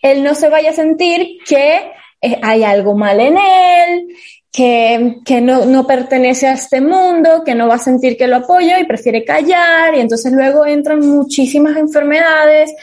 él 0.00 0.24
no 0.24 0.34
se 0.34 0.48
vaya 0.48 0.70
a 0.70 0.74
sentir 0.74 1.38
que 1.46 1.92
eh, 2.22 2.38
hay 2.42 2.64
algo 2.64 2.96
mal 2.96 3.20
en 3.20 3.36
él, 3.36 4.08
que, 4.50 5.16
que 5.26 5.42
no, 5.42 5.66
no, 5.66 5.86
pertenece 5.86 6.46
a 6.46 6.54
este 6.54 6.80
mundo, 6.80 7.42
que 7.44 7.54
no 7.54 7.68
va 7.68 7.74
a 7.74 7.78
sentir 7.78 8.16
que 8.16 8.26
lo 8.26 8.36
apoyo 8.36 8.78
y 8.78 8.86
prefiere 8.86 9.22
callar 9.22 9.94
y 9.94 10.00
entonces 10.00 10.32
luego 10.32 10.64
entran 10.64 11.00
muchísimas 11.00 11.76
enfermedades, 11.76 12.74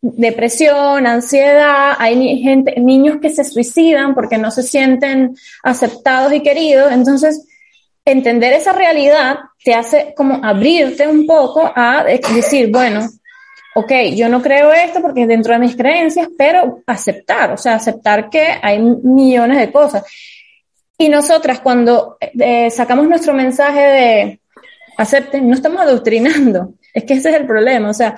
depresión, 0.00 1.06
ansiedad, 1.06 1.94
hay 1.98 2.40
gente, 2.40 2.80
niños 2.80 3.18
que 3.20 3.30
se 3.30 3.44
suicidan 3.44 4.14
porque 4.14 4.38
no 4.38 4.50
se 4.50 4.62
sienten 4.62 5.36
aceptados 5.62 6.32
y 6.32 6.42
queridos, 6.42 6.92
entonces 6.92 7.46
entender 8.04 8.52
esa 8.52 8.72
realidad 8.72 9.38
te 9.62 9.74
hace 9.74 10.14
como 10.16 10.40
abrirte 10.42 11.06
un 11.06 11.26
poco 11.26 11.70
a 11.74 12.04
decir, 12.04 12.70
bueno, 12.70 13.08
ok, 13.74 13.92
yo 14.14 14.28
no 14.28 14.40
creo 14.40 14.72
esto 14.72 15.00
porque 15.00 15.26
dentro 15.26 15.52
de 15.52 15.60
mis 15.60 15.76
creencias, 15.76 16.28
pero 16.36 16.82
aceptar, 16.86 17.52
o 17.52 17.56
sea, 17.56 17.74
aceptar 17.74 18.30
que 18.30 18.46
hay 18.62 18.78
millones 18.80 19.58
de 19.58 19.70
cosas. 19.70 20.04
Y 20.96 21.08
nosotras 21.08 21.60
cuando 21.60 22.16
eh, 22.20 22.70
sacamos 22.70 23.08
nuestro 23.08 23.34
mensaje 23.34 23.80
de 23.80 24.40
acepten, 24.96 25.48
no 25.48 25.54
estamos 25.54 25.80
adoctrinando, 25.80 26.74
es 26.92 27.04
que 27.04 27.14
ese 27.14 27.30
es 27.30 27.36
el 27.36 27.46
problema, 27.46 27.90
o 27.90 27.94
sea, 27.94 28.16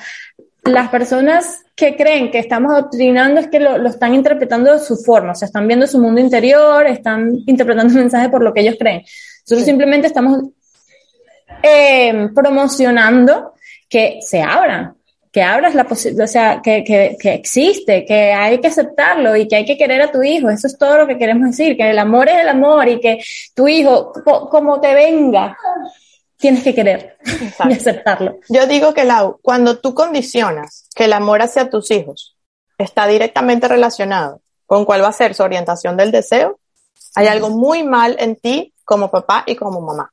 las 0.64 0.88
personas 0.90 1.62
que 1.74 1.96
creen 1.96 2.30
que 2.30 2.38
estamos 2.38 2.72
adoctrinando 2.72 3.40
es 3.40 3.48
que 3.48 3.60
lo, 3.60 3.78
lo, 3.78 3.88
están 3.88 4.14
interpretando 4.14 4.72
de 4.72 4.78
su 4.78 4.96
forma, 4.96 5.32
o 5.32 5.34
sea, 5.34 5.46
están 5.46 5.66
viendo 5.66 5.86
su 5.86 5.98
mundo 5.98 6.20
interior, 6.20 6.86
están 6.86 7.38
interpretando 7.46 7.92
el 7.94 8.00
mensaje 8.00 8.28
por 8.28 8.42
lo 8.42 8.52
que 8.52 8.60
ellos 8.60 8.76
creen. 8.78 9.02
Nosotros 9.42 9.64
simplemente 9.64 10.06
estamos 10.06 10.42
eh, 11.62 12.28
promocionando 12.34 13.54
que 13.88 14.20
se 14.22 14.42
abran, 14.42 14.94
que 15.32 15.42
abras 15.42 15.74
la 15.74 15.84
posibilidad, 15.84 16.24
o 16.24 16.28
sea, 16.28 16.60
que, 16.62 16.84
que, 16.84 17.16
que, 17.18 17.34
existe, 17.34 18.04
que 18.04 18.32
hay 18.32 18.58
que 18.60 18.68
aceptarlo 18.68 19.36
y 19.36 19.48
que 19.48 19.56
hay 19.56 19.64
que 19.64 19.78
querer 19.78 20.02
a 20.02 20.12
tu 20.12 20.22
hijo. 20.22 20.50
Eso 20.50 20.66
es 20.66 20.78
todo 20.78 20.98
lo 20.98 21.06
que 21.06 21.18
queremos 21.18 21.50
decir, 21.50 21.76
que 21.76 21.90
el 21.90 21.98
amor 21.98 22.28
es 22.28 22.40
el 22.40 22.48
amor 22.48 22.88
y 22.88 23.00
que 23.00 23.22
tu 23.54 23.66
hijo, 23.66 24.12
como 24.50 24.80
te 24.80 24.94
venga, 24.94 25.56
tienes 26.40 26.64
que 26.64 26.74
querer 26.74 27.16
y 27.68 27.72
aceptarlo. 27.72 28.38
Yo 28.48 28.66
digo 28.66 28.92
que, 28.94 29.04
Lau, 29.04 29.38
cuando 29.42 29.78
tú 29.78 29.94
condicionas 29.94 30.86
que 30.94 31.04
el 31.04 31.12
amor 31.12 31.42
hacia 31.42 31.70
tus 31.70 31.90
hijos 31.90 32.36
está 32.78 33.06
directamente 33.06 33.68
relacionado 33.68 34.40
con 34.66 34.84
cuál 34.84 35.02
va 35.02 35.08
a 35.08 35.12
ser 35.12 35.34
su 35.34 35.42
orientación 35.42 35.96
del 35.96 36.10
deseo, 36.10 36.58
hay 37.14 37.26
algo 37.26 37.50
muy 37.50 37.82
mal 37.82 38.16
en 38.18 38.36
ti 38.36 38.74
como 38.84 39.10
papá 39.10 39.44
y 39.46 39.56
como 39.56 39.80
mamá. 39.80 40.10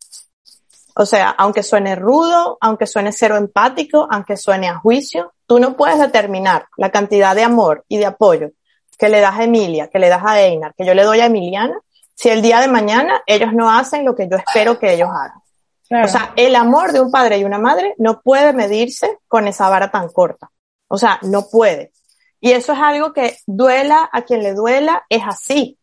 O 0.96 1.06
sea, 1.06 1.30
aunque 1.30 1.62
suene 1.64 1.96
rudo, 1.96 2.58
aunque 2.60 2.88
suene 2.88 3.12
cero 3.12 3.38
empático, 3.38 4.08
aunque 4.10 4.36
suene 4.36 4.68
a 4.68 4.80
juicio, 4.80 5.34
tú 5.46 5.60
no 5.60 5.78
puedes 5.78 6.00
determinar 6.00 6.66
la 6.76 6.90
cantidad 6.90 7.36
de 7.36 7.44
amor 7.44 7.86
y 7.88 7.98
de 7.98 8.08
apoyo 8.08 8.50
que 8.98 9.10
le 9.10 9.22
das 9.22 9.36
a 9.38 9.44
Emilia, 9.44 9.90
que 9.90 10.00
le 10.00 10.10
das 10.10 10.24
a 10.26 10.42
Einar, 10.42 10.74
que 10.76 10.86
yo 10.86 10.96
le 10.96 11.04
doy 11.04 11.20
a 11.20 11.28
Emiliana, 11.28 11.80
si 12.16 12.30
el 12.30 12.42
día 12.42 12.60
de 12.60 12.68
mañana 12.68 13.22
ellos 13.28 13.54
no 13.54 13.72
hacen 13.72 14.04
lo 14.04 14.16
que 14.16 14.28
yo 14.28 14.38
espero 14.38 14.80
que 14.80 14.92
ellos 14.92 15.10
hagan. 15.10 15.40
O 15.90 16.08
sea, 16.08 16.34
el 16.36 16.56
amor 16.56 16.92
de 16.92 17.00
un 17.00 17.12
padre 17.12 17.38
y 17.38 17.44
una 17.44 17.60
madre 17.60 17.96
no 17.98 18.22
puede 18.22 18.54
medirse 18.54 19.20
con 19.28 19.48
esa 19.48 19.70
vara 19.70 19.90
tan 19.90 20.10
corta. 20.10 20.52
O 20.88 20.98
sea, 20.98 21.20
no 21.24 21.48
puede. 21.50 21.92
Y 22.40 22.52
eso 22.52 22.74
es 22.74 22.80
algo 22.80 23.14
que 23.14 23.38
duela 23.46 24.10
a 24.12 24.22
quien 24.24 24.44
le 24.44 24.54
duela, 24.54 25.04
es 25.10 25.24
así. 25.26 25.78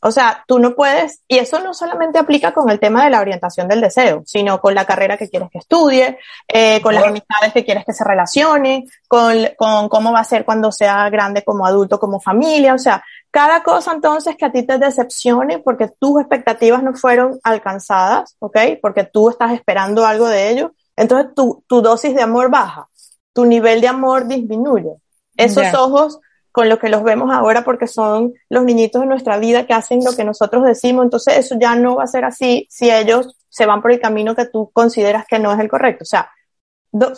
O 0.00 0.10
sea, 0.12 0.44
tú 0.46 0.58
no 0.58 0.74
puedes, 0.74 1.22
y 1.26 1.38
eso 1.38 1.58
no 1.58 1.74
solamente 1.74 2.18
aplica 2.18 2.52
con 2.52 2.70
el 2.70 2.78
tema 2.78 3.04
de 3.04 3.10
la 3.10 3.20
orientación 3.20 3.66
del 3.66 3.80
deseo, 3.80 4.22
sino 4.26 4.60
con 4.60 4.74
la 4.74 4.84
carrera 4.84 5.16
que 5.16 5.28
quieres 5.28 5.50
que 5.50 5.58
estudie, 5.58 6.18
eh, 6.46 6.80
con 6.82 6.94
las 6.94 7.04
amistades 7.04 7.52
que 7.52 7.64
quieres 7.64 7.84
que 7.84 7.92
se 7.92 8.04
relacione, 8.04 8.86
con, 9.08 9.34
con 9.56 9.88
cómo 9.88 10.12
va 10.12 10.20
a 10.20 10.24
ser 10.24 10.44
cuando 10.44 10.70
sea 10.70 11.10
grande 11.10 11.42
como 11.42 11.66
adulto, 11.66 11.98
como 11.98 12.20
familia. 12.20 12.74
O 12.74 12.78
sea, 12.78 13.02
cada 13.30 13.62
cosa 13.62 13.92
entonces 13.92 14.36
que 14.36 14.44
a 14.44 14.52
ti 14.52 14.62
te 14.62 14.78
decepcione 14.78 15.58
porque 15.58 15.88
tus 15.98 16.20
expectativas 16.20 16.82
no 16.82 16.94
fueron 16.94 17.40
alcanzadas, 17.42 18.36
¿ok? 18.38 18.56
Porque 18.80 19.04
tú 19.04 19.30
estás 19.30 19.52
esperando 19.52 20.06
algo 20.06 20.28
de 20.28 20.50
ello, 20.50 20.72
entonces 20.96 21.34
tu, 21.34 21.64
tu 21.66 21.82
dosis 21.82 22.14
de 22.14 22.22
amor 22.22 22.50
baja, 22.50 22.88
tu 23.32 23.44
nivel 23.44 23.80
de 23.80 23.88
amor 23.88 24.26
disminuye. 24.26 24.92
Esos 25.36 25.72
ojos 25.74 26.18
con 26.58 26.68
lo 26.68 26.80
que 26.80 26.88
los 26.88 27.04
vemos 27.04 27.30
ahora 27.30 27.62
porque 27.62 27.86
son 27.86 28.34
los 28.48 28.64
niñitos 28.64 29.00
de 29.00 29.06
nuestra 29.06 29.38
vida 29.38 29.64
que 29.64 29.74
hacen 29.74 30.04
lo 30.04 30.16
que 30.16 30.24
nosotros 30.24 30.64
decimos, 30.64 31.04
entonces 31.04 31.38
eso 31.38 31.54
ya 31.56 31.76
no 31.76 31.94
va 31.94 32.02
a 32.02 32.08
ser 32.08 32.24
así 32.24 32.66
si 32.68 32.90
ellos 32.90 33.36
se 33.48 33.64
van 33.64 33.80
por 33.80 33.92
el 33.92 34.00
camino 34.00 34.34
que 34.34 34.46
tú 34.46 34.68
consideras 34.72 35.24
que 35.24 35.38
no 35.38 35.52
es 35.52 35.60
el 35.60 35.68
correcto. 35.68 36.02
O 36.02 36.06
sea, 36.06 36.32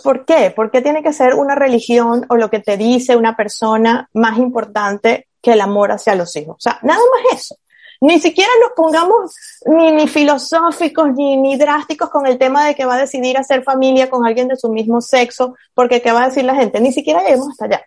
¿por 0.04 0.26
qué? 0.26 0.52
¿Por 0.54 0.70
qué 0.70 0.82
tiene 0.82 1.02
que 1.02 1.14
ser 1.14 1.36
una 1.36 1.54
religión 1.54 2.26
o 2.28 2.36
lo 2.36 2.50
que 2.50 2.58
te 2.58 2.76
dice 2.76 3.16
una 3.16 3.34
persona 3.34 4.10
más 4.12 4.36
importante 4.36 5.28
que 5.40 5.54
el 5.54 5.62
amor 5.62 5.90
hacia 5.90 6.14
los 6.14 6.36
hijos? 6.36 6.56
O 6.56 6.60
sea, 6.60 6.78
nada 6.82 7.00
más 7.00 7.40
eso. 7.40 7.56
Ni 8.02 8.20
siquiera 8.20 8.50
nos 8.60 8.72
pongamos 8.76 9.34
ni, 9.64 9.90
ni 9.92 10.06
filosóficos 10.06 11.14
ni, 11.14 11.38
ni 11.38 11.56
drásticos 11.56 12.10
con 12.10 12.26
el 12.26 12.36
tema 12.36 12.66
de 12.66 12.74
que 12.74 12.84
va 12.84 12.96
a 12.96 13.00
decidir 13.00 13.38
hacer 13.38 13.62
familia 13.62 14.10
con 14.10 14.26
alguien 14.26 14.48
de 14.48 14.56
su 14.56 14.68
mismo 14.68 15.00
sexo, 15.00 15.54
porque 15.72 16.02
qué 16.02 16.12
va 16.12 16.24
a 16.24 16.28
decir 16.28 16.44
la 16.44 16.54
gente. 16.54 16.78
Ni 16.78 16.92
siquiera 16.92 17.22
lleguemos 17.22 17.48
hasta 17.48 17.64
allá. 17.64 17.86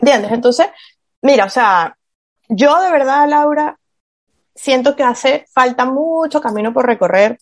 ¿Entiendes? 0.00 0.32
Entonces, 0.32 0.66
mira, 1.22 1.44
o 1.44 1.50
sea, 1.50 1.96
yo 2.48 2.80
de 2.80 2.90
verdad, 2.90 3.28
Laura, 3.28 3.78
siento 4.54 4.96
que 4.96 5.02
hace 5.02 5.46
falta 5.52 5.84
mucho 5.84 6.40
camino 6.40 6.72
por 6.72 6.86
recorrer 6.86 7.38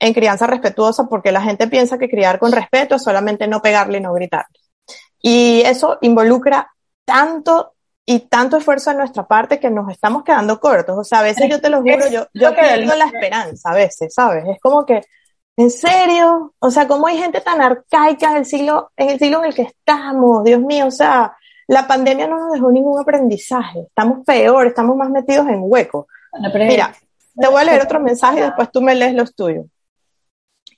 en 0.00 0.14
crianza 0.14 0.46
respetuosa 0.46 1.06
porque 1.08 1.32
la 1.32 1.42
gente 1.42 1.68
piensa 1.68 1.98
que 1.98 2.08
criar 2.08 2.38
con 2.38 2.52
respeto 2.52 2.96
es 2.96 3.02
solamente 3.02 3.46
no 3.46 3.60
pegarle 3.62 3.98
y 3.98 4.00
no 4.00 4.12
gritarle. 4.12 4.58
Y 5.20 5.62
eso 5.62 5.98
involucra 6.00 6.70
tanto 7.04 7.74
y 8.06 8.20
tanto 8.20 8.56
esfuerzo 8.56 8.90
en 8.90 8.98
nuestra 8.98 9.26
parte 9.26 9.60
que 9.60 9.70
nos 9.70 9.90
estamos 9.90 10.24
quedando 10.24 10.58
cortos. 10.60 10.96
O 10.96 11.04
sea, 11.04 11.18
a 11.18 11.24
veces 11.24 11.48
yo 11.50 11.60
te 11.60 11.68
lo 11.68 11.82
juro, 11.82 12.08
yo, 12.08 12.26
yo 12.32 12.54
pierdo 12.54 12.94
la 12.94 13.06
esperanza 13.06 13.70
a 13.70 13.74
veces, 13.74 14.14
¿sabes? 14.14 14.44
Es 14.48 14.58
como 14.62 14.86
que, 14.86 15.02
¿en 15.56 15.70
serio? 15.70 16.54
O 16.58 16.70
sea, 16.70 16.88
¿cómo 16.88 17.06
hay 17.06 17.18
gente 17.18 17.40
tan 17.40 17.60
arcaica 17.60 18.30
en 18.30 18.38
el 18.38 18.46
siglo, 18.46 18.92
en 18.96 19.10
el 19.10 19.18
siglo 19.18 19.40
en 19.40 19.44
el 19.46 19.54
que 19.54 19.62
estamos? 19.62 20.44
Dios 20.44 20.60
mío, 20.60 20.86
o 20.86 20.90
sea, 20.90 21.36
la 21.68 21.86
pandemia 21.86 22.26
no 22.26 22.38
nos 22.38 22.52
dejó 22.52 22.72
ningún 22.72 22.98
aprendizaje. 22.98 23.80
Estamos 23.80 24.24
peor, 24.24 24.66
estamos 24.66 24.96
más 24.96 25.10
metidos 25.10 25.46
en 25.48 25.60
huecos. 25.60 26.06
Mira, 26.54 26.94
te 27.38 27.46
voy 27.46 27.60
a 27.60 27.64
leer 27.64 27.82
otro 27.82 28.00
mensaje 28.00 28.38
y 28.38 28.42
después 28.42 28.72
tú 28.72 28.80
me 28.80 28.94
lees 28.94 29.14
los 29.14 29.34
tuyos. 29.34 29.66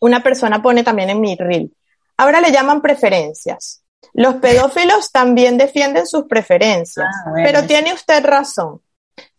Una 0.00 0.22
persona 0.22 0.60
pone 0.60 0.82
también 0.82 1.10
en 1.10 1.20
mi 1.20 1.36
reel. 1.36 1.72
Ahora 2.16 2.40
le 2.40 2.50
llaman 2.50 2.82
preferencias. 2.82 3.84
Los 4.14 4.36
pedófilos 4.36 5.12
también 5.12 5.58
defienden 5.58 6.06
sus 6.06 6.24
preferencias, 6.24 7.06
ah, 7.06 7.32
pero 7.34 7.62
tiene 7.64 7.94
usted 7.94 8.24
razón. 8.24 8.80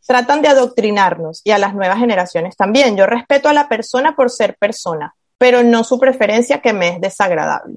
Tratan 0.07 0.41
de 0.41 0.47
adoctrinarnos 0.47 1.41
y 1.43 1.51
a 1.51 1.57
las 1.57 1.73
nuevas 1.73 1.97
generaciones 1.97 2.55
también. 2.55 2.95
Yo 2.95 3.05
respeto 3.05 3.49
a 3.49 3.53
la 3.53 3.67
persona 3.67 4.15
por 4.15 4.29
ser 4.29 4.55
persona, 4.57 5.15
pero 5.37 5.63
no 5.63 5.83
su 5.83 5.99
preferencia 5.99 6.61
que 6.61 6.71
me 6.71 6.89
es 6.89 7.01
desagradable. 7.01 7.75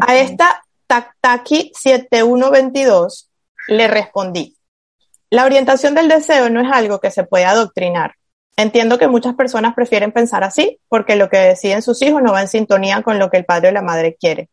A 0.00 0.16
esta 0.16 0.62
Taki 1.20 1.72
7122 1.74 3.30
le 3.68 3.88
respondí, 3.88 4.56
la 5.32 5.46
orientación 5.46 5.94
del 5.94 6.08
deseo 6.08 6.50
no 6.50 6.60
es 6.60 6.70
algo 6.70 7.00
que 7.00 7.10
se 7.10 7.24
puede 7.24 7.46
adoctrinar. 7.46 8.16
Entiendo 8.54 8.98
que 8.98 9.08
muchas 9.08 9.34
personas 9.34 9.74
prefieren 9.74 10.12
pensar 10.12 10.44
así 10.44 10.78
porque 10.88 11.16
lo 11.16 11.30
que 11.30 11.38
deciden 11.38 11.80
sus 11.80 12.02
hijos 12.02 12.22
no 12.22 12.32
va 12.32 12.42
en 12.42 12.48
sintonía 12.48 13.00
con 13.00 13.18
lo 13.18 13.30
que 13.30 13.38
el 13.38 13.46
padre 13.46 13.70
o 13.70 13.72
la 13.72 13.80
madre 13.80 14.14
quiere. 14.14 14.50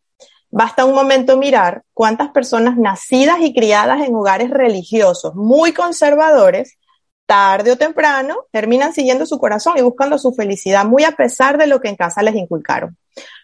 Basta 0.49 0.85
un 0.85 0.95
momento 0.95 1.35
mirar 1.35 1.83
cuántas 1.93 2.29
personas 2.29 2.77
nacidas 2.77 3.41
y 3.41 3.53
criadas 3.53 4.07
en 4.07 4.15
hogares 4.15 4.49
religiosos 4.49 5.35
muy 5.35 5.73
conservadores, 5.73 6.77
tarde 7.25 7.73
o 7.73 7.77
temprano, 7.77 8.45
terminan 8.49 8.93
siguiendo 8.93 9.25
su 9.25 9.37
corazón 9.37 9.77
y 9.77 9.81
buscando 9.81 10.17
su 10.17 10.33
felicidad 10.33 10.85
muy 10.85 11.03
a 11.03 11.11
pesar 11.11 11.57
de 11.57 11.67
lo 11.67 11.81
que 11.81 11.89
en 11.89 11.97
casa 11.97 12.23
les 12.23 12.35
inculcaron. 12.35 12.97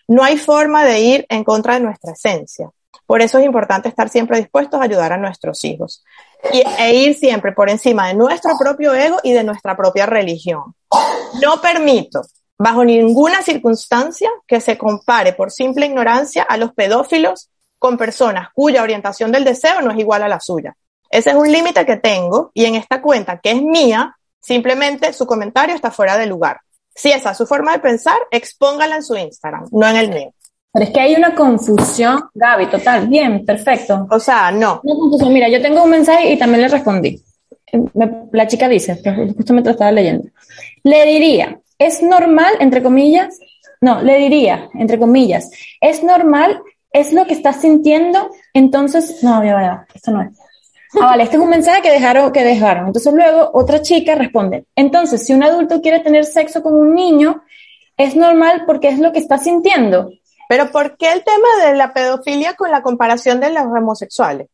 No 0.08 0.24
hay 0.24 0.38
forma 0.38 0.86
de 0.86 1.02
ir 1.02 1.26
en 1.28 1.44
contra 1.44 1.74
de 1.74 1.82
nuestra 1.82 2.14
esencia. 2.14 2.70
Por 3.06 3.22
eso 3.22 3.38
es 3.38 3.46
importante 3.46 3.90
estar 3.90 4.10
siempre 4.10 4.38
dispuestos 4.38 4.80
a 4.80 4.84
ayudar 4.84 5.14
a 5.14 5.18
nuestros 5.18 5.64
hijos 5.64 6.04
y, 6.52 6.64
e 6.80 6.96
ir 6.96 7.16
siempre 7.16 7.52
por 7.52 7.70
encima 7.70 8.08
de 8.08 8.16
nuestro 8.16 8.58
propio 8.58 8.94
ego 8.94 9.18
y 9.24 9.34
de 9.34 9.44
nuestra 9.44 9.76
propia 9.78 10.06
religión. 10.06 10.76
No 11.42 11.62
permito, 11.62 12.22
bajo 12.58 12.84
ninguna 12.84 13.42
circunstancia, 13.42 14.30
que 14.48 14.62
se 14.62 14.78
compare 14.78 15.34
por 15.34 15.52
simple 15.52 15.86
ignorancia 15.86 16.44
a 16.44 16.58
los 16.58 16.74
pedófilos 16.74 17.50
con 17.78 17.98
personas 17.98 18.50
cuya 18.54 18.82
orientación 18.82 19.32
del 19.32 19.44
deseo 19.44 19.82
no 19.82 19.92
es 19.92 20.00
igual 20.00 20.24
a 20.24 20.28
la 20.28 20.40
suya. 20.40 20.76
Ese 21.10 21.30
es 21.30 21.36
un 21.36 21.52
límite 21.52 21.86
que 21.86 21.98
tengo 21.98 22.52
y 22.54 22.66
en 22.66 22.76
esta 22.76 23.02
cuenta, 23.02 23.40
que 23.40 23.52
es 23.52 23.62
mía, 23.62 24.16
simplemente 24.40 25.14
su 25.14 25.26
comentario 25.26 25.76
está 25.76 25.92
fuera 25.92 26.18
de 26.18 26.26
lugar. 26.26 26.62
Si 26.94 27.12
esa 27.12 27.32
es 27.32 27.38
su 27.38 27.46
forma 27.46 27.74
de 27.74 27.80
pensar, 27.80 28.18
expóngala 28.32 28.96
en 28.96 29.04
su 29.04 29.16
Instagram, 29.16 29.68
no 29.72 29.88
en 29.88 29.98
el 29.98 30.10
mío. 30.10 30.34
Pero 30.76 30.88
es 30.88 30.92
que 30.92 31.00
hay 31.00 31.16
una 31.16 31.34
confusión, 31.34 32.26
Gaby, 32.34 32.66
total. 32.66 33.08
Bien, 33.08 33.46
perfecto. 33.46 34.08
O 34.12 34.20
sea, 34.20 34.52
no. 34.52 34.82
Mira, 35.30 35.48
yo 35.48 35.62
tengo 35.62 35.86
un 35.86 35.90
mensaje 35.90 36.34
y 36.34 36.38
también 36.38 36.64
le 36.64 36.68
respondí. 36.68 37.24
La 38.34 38.46
chica 38.46 38.68
dice, 38.68 39.02
justamente 39.38 39.70
lo 39.70 39.72
estaba 39.72 39.94
leyendo. 39.94 40.28
Le 40.84 41.06
diría, 41.06 41.58
es 41.80 42.04
normal, 42.04 42.56
entre 42.60 42.84
comillas, 42.84 43.40
no, 43.80 44.02
le 44.02 44.18
diría, 44.18 44.70
entre 44.74 45.00
comillas, 45.00 45.50
es 45.80 46.04
normal, 46.04 46.62
es 46.92 47.14
lo 47.14 47.26
que 47.26 47.36
estás 47.36 47.62
sintiendo, 47.62 48.32
entonces, 48.54 49.24
no, 49.24 49.46
ya 49.46 49.54
va, 49.54 49.88
esto 49.94 50.12
no 50.12 50.24
es. 50.24 50.38
Ah, 51.00 51.06
vale, 51.06 51.24
este 51.24 51.38
es 51.38 51.42
un 51.42 51.50
mensaje 51.50 51.84
que 51.84 51.92
dejaron, 51.92 52.34
que 52.34 52.44
dejaron. 52.44 52.88
Entonces 52.88 53.14
luego 53.14 53.50
otra 53.54 53.82
chica 53.82 54.16
responde, 54.16 54.66
entonces, 54.76 55.26
si 55.26 55.32
un 55.32 55.44
adulto 55.44 55.82
quiere 55.82 56.02
tener 56.02 56.26
sexo 56.26 56.62
con 56.62 56.74
un 56.74 56.94
niño, 56.94 57.44
es 57.96 58.14
normal 58.18 58.64
porque 58.66 58.90
es 58.90 59.00
lo 59.00 59.14
que 59.14 59.20
está 59.20 59.38
sintiendo. 59.38 60.10
Pero 60.48 60.72
¿por 60.72 60.98
qué 60.98 61.12
el 61.12 61.24
tema 61.24 61.48
de 61.66 61.76
la 61.76 61.94
pedofilia 61.94 62.54
con 62.54 62.72
la 62.72 62.82
comparación 62.82 63.40
de 63.40 63.52
los 63.52 63.64
homosexuales? 63.64 64.48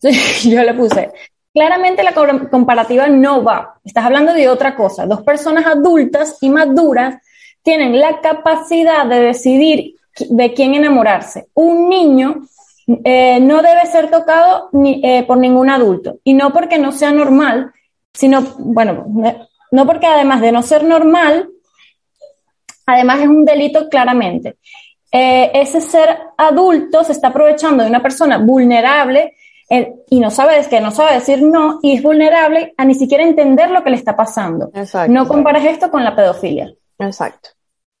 yo 0.00 0.62
le 0.62 0.74
puse. 0.74 1.10
Claramente 1.52 2.02
la 2.02 2.12
comparativa 2.12 3.08
no 3.08 3.42
va. 3.42 3.80
Estás 3.84 4.04
hablando 4.04 4.34
de 4.34 4.48
otra 4.48 4.76
cosa. 4.76 5.06
Dos 5.06 5.22
personas 5.22 5.66
adultas 5.66 6.36
y 6.40 6.50
maduras 6.50 7.16
tienen 7.62 7.98
la 7.98 8.20
capacidad 8.20 9.06
de 9.06 9.20
decidir 9.20 9.94
de 10.28 10.52
quién 10.52 10.74
enamorarse. 10.74 11.48
Un 11.54 11.88
niño 11.88 12.42
eh, 13.04 13.40
no 13.40 13.62
debe 13.62 13.86
ser 13.86 14.10
tocado 14.10 14.68
ni, 14.72 15.00
eh, 15.02 15.24
por 15.26 15.38
ningún 15.38 15.70
adulto. 15.70 16.18
Y 16.24 16.34
no 16.34 16.52
porque 16.52 16.78
no 16.78 16.92
sea 16.92 17.10
normal, 17.10 17.72
sino, 18.12 18.42
bueno, 18.58 19.06
no 19.72 19.86
porque 19.86 20.06
además 20.06 20.40
de 20.40 20.52
no 20.52 20.62
ser 20.62 20.84
normal, 20.84 21.48
además 22.86 23.20
es 23.20 23.28
un 23.28 23.44
delito 23.44 23.88
claramente. 23.88 24.56
Eh, 25.18 25.50
ese 25.54 25.80
ser 25.80 26.18
adulto 26.36 27.02
se 27.02 27.12
está 27.12 27.28
aprovechando 27.28 27.82
de 27.82 27.88
una 27.88 28.02
persona 28.02 28.36
vulnerable 28.36 29.34
eh, 29.70 29.94
y 30.10 30.20
no 30.20 30.30
sabe, 30.30 30.58
es 30.58 30.68
que 30.68 30.78
no 30.78 30.90
sabe 30.90 31.14
decir 31.14 31.42
no 31.42 31.78
y 31.80 31.96
es 31.96 32.02
vulnerable 32.02 32.74
a 32.76 32.84
ni 32.84 32.94
siquiera 32.94 33.24
entender 33.24 33.70
lo 33.70 33.82
que 33.82 33.88
le 33.88 33.96
está 33.96 34.14
pasando. 34.14 34.70
no 35.08 35.26
compares 35.26 35.64
esto 35.64 35.90
con 35.90 36.04
la 36.04 36.14
pedofilia. 36.14 36.70
Exacto. 36.98 37.48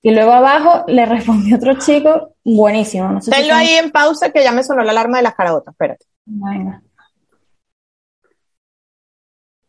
Y 0.02 0.10
luego 0.10 0.30
abajo 0.30 0.84
le 0.88 1.06
respondió 1.06 1.56
otro 1.56 1.78
chico, 1.78 2.34
buenísimo. 2.44 3.08
No 3.08 3.22
sé 3.22 3.30
Tenlo 3.30 3.54
ahí 3.54 3.70
en 3.70 3.90
pausa 3.90 4.30
que 4.30 4.44
ya 4.44 4.52
me 4.52 4.62
sonó 4.62 4.82
la 4.82 4.90
alarma 4.90 5.16
de 5.16 5.22
las 5.22 5.34
carabotas, 5.34 5.72
espérate. 5.72 6.04
Venga. 6.26 6.82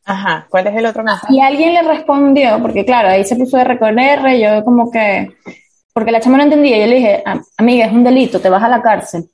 Ajá, 0.04 0.48
¿cuál 0.50 0.68
es 0.68 0.76
el 0.76 0.86
otro 0.86 1.02
mensaje? 1.02 1.34
Y 1.34 1.40
alguien 1.40 1.74
le 1.76 1.82
respondió, 1.82 2.62
porque 2.62 2.84
claro, 2.84 3.08
ahí 3.08 3.24
se 3.24 3.38
puso 3.38 3.56
de 3.56 3.64
recorrer, 3.64 4.20
yo 4.38 4.66
como 4.66 4.92
que, 4.92 5.34
porque 5.98 6.12
la 6.12 6.20
chama 6.20 6.38
no 6.38 6.44
entendía, 6.44 6.78
yo 6.78 6.86
le 6.86 6.96
dije, 6.98 7.24
amiga, 7.58 7.88
es 7.88 7.92
un 7.92 8.04
delito, 8.04 8.40
te 8.40 8.50
vas 8.50 8.62
a 8.62 8.70
la 8.70 8.84
cárcel. 8.84 9.32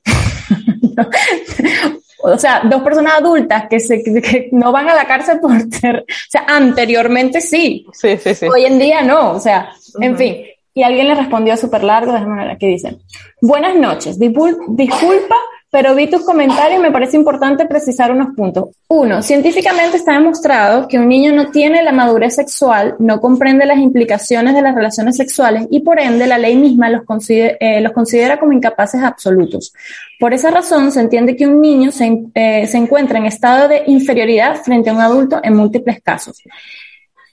o 2.22 2.38
sea, 2.38 2.62
dos 2.64 2.80
personas 2.80 3.18
adultas 3.18 3.64
que, 3.68 3.78
se, 3.78 4.02
que 4.02 4.48
no 4.50 4.72
van 4.72 4.88
a 4.88 4.94
la 4.94 5.06
cárcel 5.06 5.40
por 5.40 5.52
ser, 5.70 6.06
o 6.08 6.30
sea, 6.30 6.46
anteriormente 6.48 7.42
sí. 7.42 7.86
Sí, 7.92 8.16
sí, 8.16 8.34
sí. 8.34 8.46
Hoy 8.46 8.64
en 8.64 8.78
día 8.78 9.02
no, 9.02 9.32
o 9.32 9.40
sea, 9.40 9.74
en 10.00 10.16
fin. 10.16 10.38
Y 10.72 10.82
alguien 10.82 11.08
le 11.08 11.14
respondió 11.14 11.54
súper 11.58 11.84
largo, 11.84 12.14
de 12.14 12.20
manera 12.20 12.56
que 12.56 12.68
dice, 12.68 12.96
buenas 13.42 13.76
noches, 13.76 14.18
disculpa 14.18 15.36
pero 15.74 15.92
vi 15.96 16.06
tus 16.06 16.24
comentarios 16.24 16.78
y 16.78 16.82
me 16.82 16.92
parece 16.92 17.16
importante 17.16 17.66
precisar 17.66 18.12
unos 18.12 18.28
puntos. 18.36 18.66
Uno, 18.86 19.20
científicamente 19.22 19.96
está 19.96 20.12
demostrado 20.12 20.86
que 20.86 21.00
un 21.00 21.08
niño 21.08 21.32
no 21.32 21.50
tiene 21.50 21.82
la 21.82 21.90
madurez 21.90 22.36
sexual, 22.36 22.94
no 23.00 23.20
comprende 23.20 23.66
las 23.66 23.78
implicaciones 23.78 24.54
de 24.54 24.62
las 24.62 24.72
relaciones 24.72 25.16
sexuales 25.16 25.66
y 25.72 25.80
por 25.80 25.98
ende 25.98 26.28
la 26.28 26.38
ley 26.38 26.54
misma 26.54 26.86
eh, 27.28 27.80
los 27.80 27.90
considera 27.92 28.38
como 28.38 28.52
incapaces 28.52 29.02
absolutos. 29.02 29.72
Por 30.20 30.32
esa 30.32 30.52
razón 30.52 30.92
se 30.92 31.00
entiende 31.00 31.34
que 31.34 31.48
un 31.48 31.60
niño 31.60 31.90
se, 31.90 32.22
eh, 32.34 32.68
se 32.68 32.78
encuentra 32.78 33.18
en 33.18 33.26
estado 33.26 33.66
de 33.66 33.82
inferioridad 33.88 34.62
frente 34.62 34.90
a 34.90 34.92
un 34.92 35.00
adulto 35.00 35.40
en 35.42 35.56
múltiples 35.56 36.00
casos. 36.04 36.40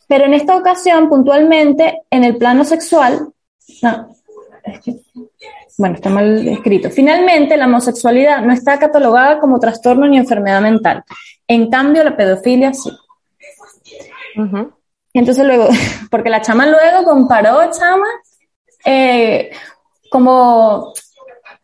Pero 0.07 0.25
en 0.25 0.33
esta 0.33 0.57
ocasión, 0.57 1.09
puntualmente, 1.09 2.01
en 2.09 2.23
el 2.23 2.37
plano 2.37 2.65
sexual, 2.65 3.27
bueno, 5.77 5.95
está 5.95 6.09
mal 6.09 6.47
escrito. 6.47 6.89
Finalmente, 6.89 7.57
la 7.57 7.65
homosexualidad 7.65 8.41
no 8.41 8.53
está 8.53 8.79
catalogada 8.79 9.39
como 9.39 9.59
trastorno 9.59 10.07
ni 10.07 10.17
enfermedad 10.17 10.61
mental. 10.61 11.03
En 11.47 11.69
cambio, 11.69 12.03
la 12.03 12.15
pedofilia 12.15 12.73
sí. 12.73 12.91
Entonces 15.13 15.45
luego, 15.45 15.67
porque 16.11 16.29
la 16.29 16.41
chama 16.41 16.65
luego 16.65 17.03
comparó, 17.03 17.69
chama, 17.71 18.07
eh, 18.85 19.51
como 20.09 20.93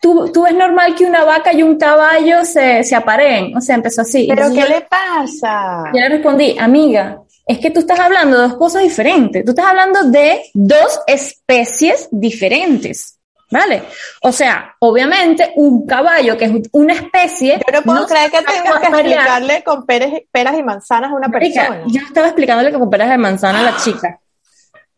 tú, 0.02 0.32
tú 0.32 0.46
es 0.46 0.56
normal 0.56 0.96
que 0.96 1.06
una 1.06 1.24
vaca 1.24 1.54
y 1.54 1.64
un 1.64 1.78
caballo 1.78 2.46
se, 2.46 2.84
se 2.84 2.96
apareen. 2.96 3.56
O 3.56 3.62
sea, 3.62 3.76
empezó 3.76 4.02
así. 4.02 4.28
¿Pero 4.30 4.52
qué 4.54 4.66
le 4.68 4.82
pasa? 4.82 5.86
Yo 5.94 6.00
le 6.00 6.10
respondí, 6.10 6.58
amiga, 6.60 7.22
es 7.46 7.60
que 7.60 7.72
tú 7.72 7.80
estás 7.80 8.00
hablando 8.00 8.38
de 8.38 8.48
dos 8.48 8.58
cosas 8.58 8.84
diferentes. 8.84 9.46
Tú 9.46 9.52
estás 9.52 9.68
hablando 9.68 10.04
de 10.04 10.42
dos 10.54 11.00
especies 11.08 12.10
diferentes. 12.12 13.17
¿Vale? 13.50 13.84
O 14.22 14.32
sea, 14.32 14.76
obviamente 14.80 15.54
un 15.56 15.86
caballo 15.86 16.38
que 16.38 16.46
es 16.46 16.52
una 16.74 16.94
especie... 16.94 17.60
Yo 17.66 17.80
no 17.80 17.82
puedo 17.82 18.06
creer 18.06 18.30
que 18.30 18.40
tengas 18.40 18.80
que 18.80 18.88
explicarle 18.88 19.64
con 19.64 19.86
peras 19.86 20.58
y 20.58 20.64
manzanas 20.64 21.12
a 21.12 21.16
una 21.16 21.30
persona. 21.30 21.84
Yo 21.88 22.02
estaba 22.06 22.28
explicándole 22.28 22.74
con 22.74 22.90
peras 22.90 23.14
y 23.14 23.18
manzanas 23.18 23.62
a 23.62 23.72
la 23.72 23.78
chica. 23.78 24.20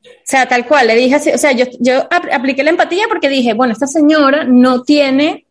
O 0.03 0.31
sea, 0.31 0.47
tal 0.47 0.65
cual, 0.65 0.87
le 0.87 0.95
dije 0.95 1.15
así, 1.15 1.31
o 1.31 1.37
sea, 1.37 1.51
yo, 1.51 1.65
yo 1.79 2.07
apliqué 2.09 2.63
la 2.63 2.69
empatía 2.69 3.05
porque 3.07 3.29
dije, 3.29 3.53
bueno, 3.53 3.73
esta 3.73 3.87
señora 3.87 4.43
no 4.43 4.83
tiene 4.83 5.45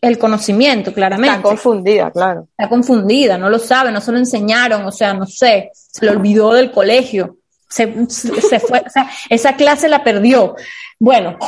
el 0.00 0.18
conocimiento, 0.18 0.92
claramente. 0.92 1.36
Está 1.36 1.48
confundida, 1.48 2.10
claro. 2.10 2.48
Está 2.56 2.68
confundida, 2.68 3.38
no 3.38 3.48
lo 3.48 3.58
sabe, 3.58 3.90
no 3.90 4.00
se 4.00 4.12
lo 4.12 4.18
enseñaron, 4.18 4.84
o 4.84 4.92
sea, 4.92 5.14
no 5.14 5.26
sé, 5.26 5.70
se 5.72 6.04
lo 6.04 6.12
olvidó 6.12 6.52
del 6.52 6.70
colegio, 6.70 7.38
se, 7.68 7.92
se 8.08 8.60
fue, 8.60 8.82
o 8.86 8.90
sea, 8.90 9.08
esa 9.30 9.56
clase 9.56 9.88
la 9.88 10.04
perdió. 10.04 10.56
Bueno, 10.98 11.38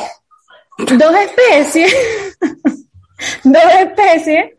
dos 0.78 1.14
especies, 1.14 1.94
dos 3.44 3.74
especies, 3.80 4.52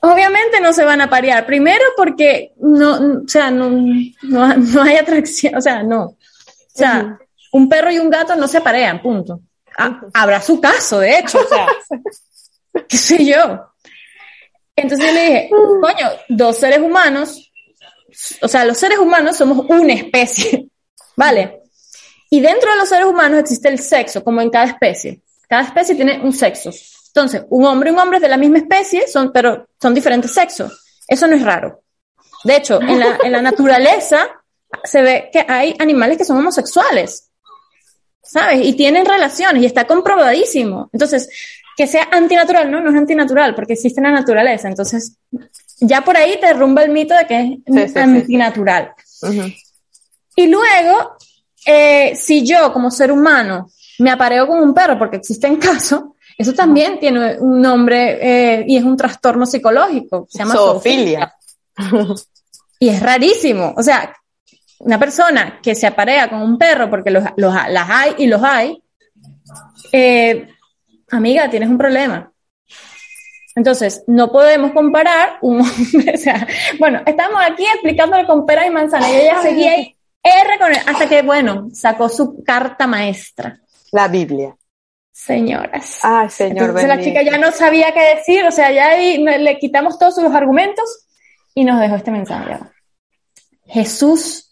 obviamente 0.00 0.60
no 0.60 0.72
se 0.72 0.84
van 0.84 1.00
a 1.00 1.10
parear. 1.10 1.46
Primero 1.46 1.84
porque 1.96 2.52
no, 2.58 3.22
o 3.24 3.28
sea, 3.28 3.50
no, 3.50 3.70
no, 4.22 4.82
hay 4.82 4.96
atracción, 4.96 5.56
o 5.56 5.60
sea, 5.60 5.82
no. 5.82 6.02
O 6.04 6.16
sea, 6.74 7.18
un 7.52 7.68
perro 7.68 7.90
y 7.90 7.98
un 7.98 8.10
gato 8.10 8.34
no 8.36 8.48
se 8.48 8.60
parean, 8.60 9.00
punto. 9.00 9.40
habrá 10.12 10.40
su 10.40 10.60
caso, 10.60 11.00
de 11.00 11.18
hecho, 11.18 11.38
o 11.40 11.48
sea, 11.48 11.66
qué 12.88 12.96
sé 12.96 13.24
yo. 13.24 13.68
Entonces 14.74 15.06
yo 15.06 15.12
le 15.12 15.24
dije, 15.26 15.50
coño, 15.50 16.10
dos 16.28 16.56
seres 16.56 16.80
humanos, 16.80 17.52
o 18.40 18.48
sea, 18.48 18.64
los 18.64 18.78
seres 18.78 18.98
humanos 18.98 19.36
somos 19.36 19.66
una 19.68 19.92
especie, 19.92 20.68
¿vale? 21.16 21.60
Y 22.30 22.40
dentro 22.40 22.70
de 22.70 22.78
los 22.78 22.88
seres 22.88 23.06
humanos 23.06 23.40
existe 23.40 23.68
el 23.68 23.78
sexo, 23.78 24.24
como 24.24 24.40
en 24.40 24.48
cada 24.48 24.64
especie. 24.64 25.20
Cada 25.52 25.64
especie 25.64 25.94
tiene 25.94 26.18
un 26.18 26.32
sexo. 26.32 26.70
Entonces, 27.08 27.44
un 27.50 27.66
hombre 27.66 27.90
y 27.90 27.92
un 27.92 27.98
hombre 27.98 28.18
de 28.18 28.26
la 28.26 28.38
misma 28.38 28.56
especie, 28.56 29.06
son, 29.06 29.30
pero 29.30 29.68
son 29.78 29.92
diferentes 29.92 30.32
sexos. 30.32 30.72
Eso 31.06 31.26
no 31.26 31.36
es 31.36 31.42
raro. 31.42 31.82
De 32.42 32.56
hecho, 32.56 32.80
en 32.80 32.98
la, 32.98 33.18
en 33.22 33.32
la 33.32 33.42
naturaleza 33.50 34.30
se 34.82 35.02
ve 35.02 35.28
que 35.30 35.44
hay 35.46 35.76
animales 35.78 36.16
que 36.16 36.24
son 36.24 36.38
homosexuales. 36.38 37.28
¿Sabes? 38.22 38.64
Y 38.64 38.72
tienen 38.72 39.04
relaciones 39.04 39.62
y 39.62 39.66
está 39.66 39.86
comprobadísimo. 39.86 40.88
Entonces, 40.90 41.28
que 41.76 41.86
sea 41.86 42.08
antinatural, 42.10 42.70
no, 42.70 42.80
no 42.80 42.88
es 42.88 42.96
antinatural 42.96 43.54
porque 43.54 43.74
existe 43.74 44.00
en 44.00 44.04
la 44.04 44.12
naturaleza. 44.12 44.68
Entonces, 44.68 45.18
ya 45.80 46.00
por 46.00 46.16
ahí 46.16 46.40
te 46.40 46.46
derrumba 46.46 46.82
el 46.82 46.92
mito 46.92 47.14
de 47.14 47.26
que 47.26 47.58
es 47.66 47.94
antinatural. 47.94 48.94
Y 50.34 50.46
luego, 50.46 51.18
eh, 51.66 52.16
si 52.16 52.42
yo 52.42 52.72
como 52.72 52.90
ser 52.90 53.12
humano 53.12 53.68
me 53.98 54.10
apareo 54.10 54.46
con 54.46 54.60
un 54.60 54.74
perro 54.74 54.98
porque 54.98 55.16
existen 55.16 55.56
casos, 55.56 56.02
eso 56.38 56.52
también 56.54 56.98
tiene 56.98 57.38
un 57.38 57.60
nombre 57.60 58.18
eh, 58.20 58.64
y 58.66 58.76
es 58.76 58.84
un 58.84 58.96
trastorno 58.96 59.46
psicológico. 59.46 60.26
Se 60.28 60.38
llama 60.38 60.54
zoofilia. 60.54 61.34
y 62.78 62.88
es 62.88 63.00
rarísimo. 63.00 63.74
O 63.76 63.82
sea, 63.82 64.14
una 64.80 64.98
persona 64.98 65.60
que 65.62 65.74
se 65.74 65.86
aparea 65.86 66.28
con 66.28 66.42
un 66.42 66.58
perro 66.58 66.90
porque 66.90 67.10
los, 67.10 67.24
las 67.36 67.90
hay 67.90 68.14
y 68.18 68.26
los 68.26 68.42
hay, 68.42 68.82
eh, 69.92 70.48
amiga, 71.10 71.48
tienes 71.50 71.68
un 71.68 71.78
problema. 71.78 72.32
Entonces, 73.54 74.02
no 74.06 74.32
podemos 74.32 74.72
comparar 74.72 75.38
un 75.42 75.60
hombre, 75.60 76.12
o 76.14 76.18
sea, 76.18 76.46
bueno, 76.78 77.02
estamos 77.04 77.40
aquí 77.44 77.64
explicándole 77.64 78.26
con 78.26 78.46
peras 78.46 78.66
y 78.66 78.70
manzanas 78.70 79.10
y 79.10 79.14
ella 79.14 79.42
seguía 79.42 79.72
ahí, 79.72 79.96
R 80.22 80.58
con 80.58 80.72
hasta 80.72 81.08
que, 81.08 81.22
bueno, 81.22 81.68
sacó 81.72 82.08
su 82.08 82.42
carta 82.42 82.86
maestra. 82.86 83.61
La 83.92 84.08
Biblia. 84.08 84.56
Señoras. 85.12 86.00
Ah, 86.02 86.28
señor. 86.28 86.70
Entonces 86.70 86.88
la 86.88 87.00
chica 87.00 87.22
ya 87.22 87.36
no 87.36 87.52
sabía 87.52 87.92
qué 87.92 88.16
decir, 88.16 88.44
o 88.44 88.50
sea, 88.50 88.72
ya 88.72 88.96
le 88.96 89.58
quitamos 89.58 89.98
todos 89.98 90.14
sus 90.14 90.24
argumentos 90.34 91.06
y 91.54 91.64
nos 91.64 91.78
dejó 91.78 91.96
este 91.96 92.10
mensaje. 92.10 92.58
Jesús, 93.66 94.50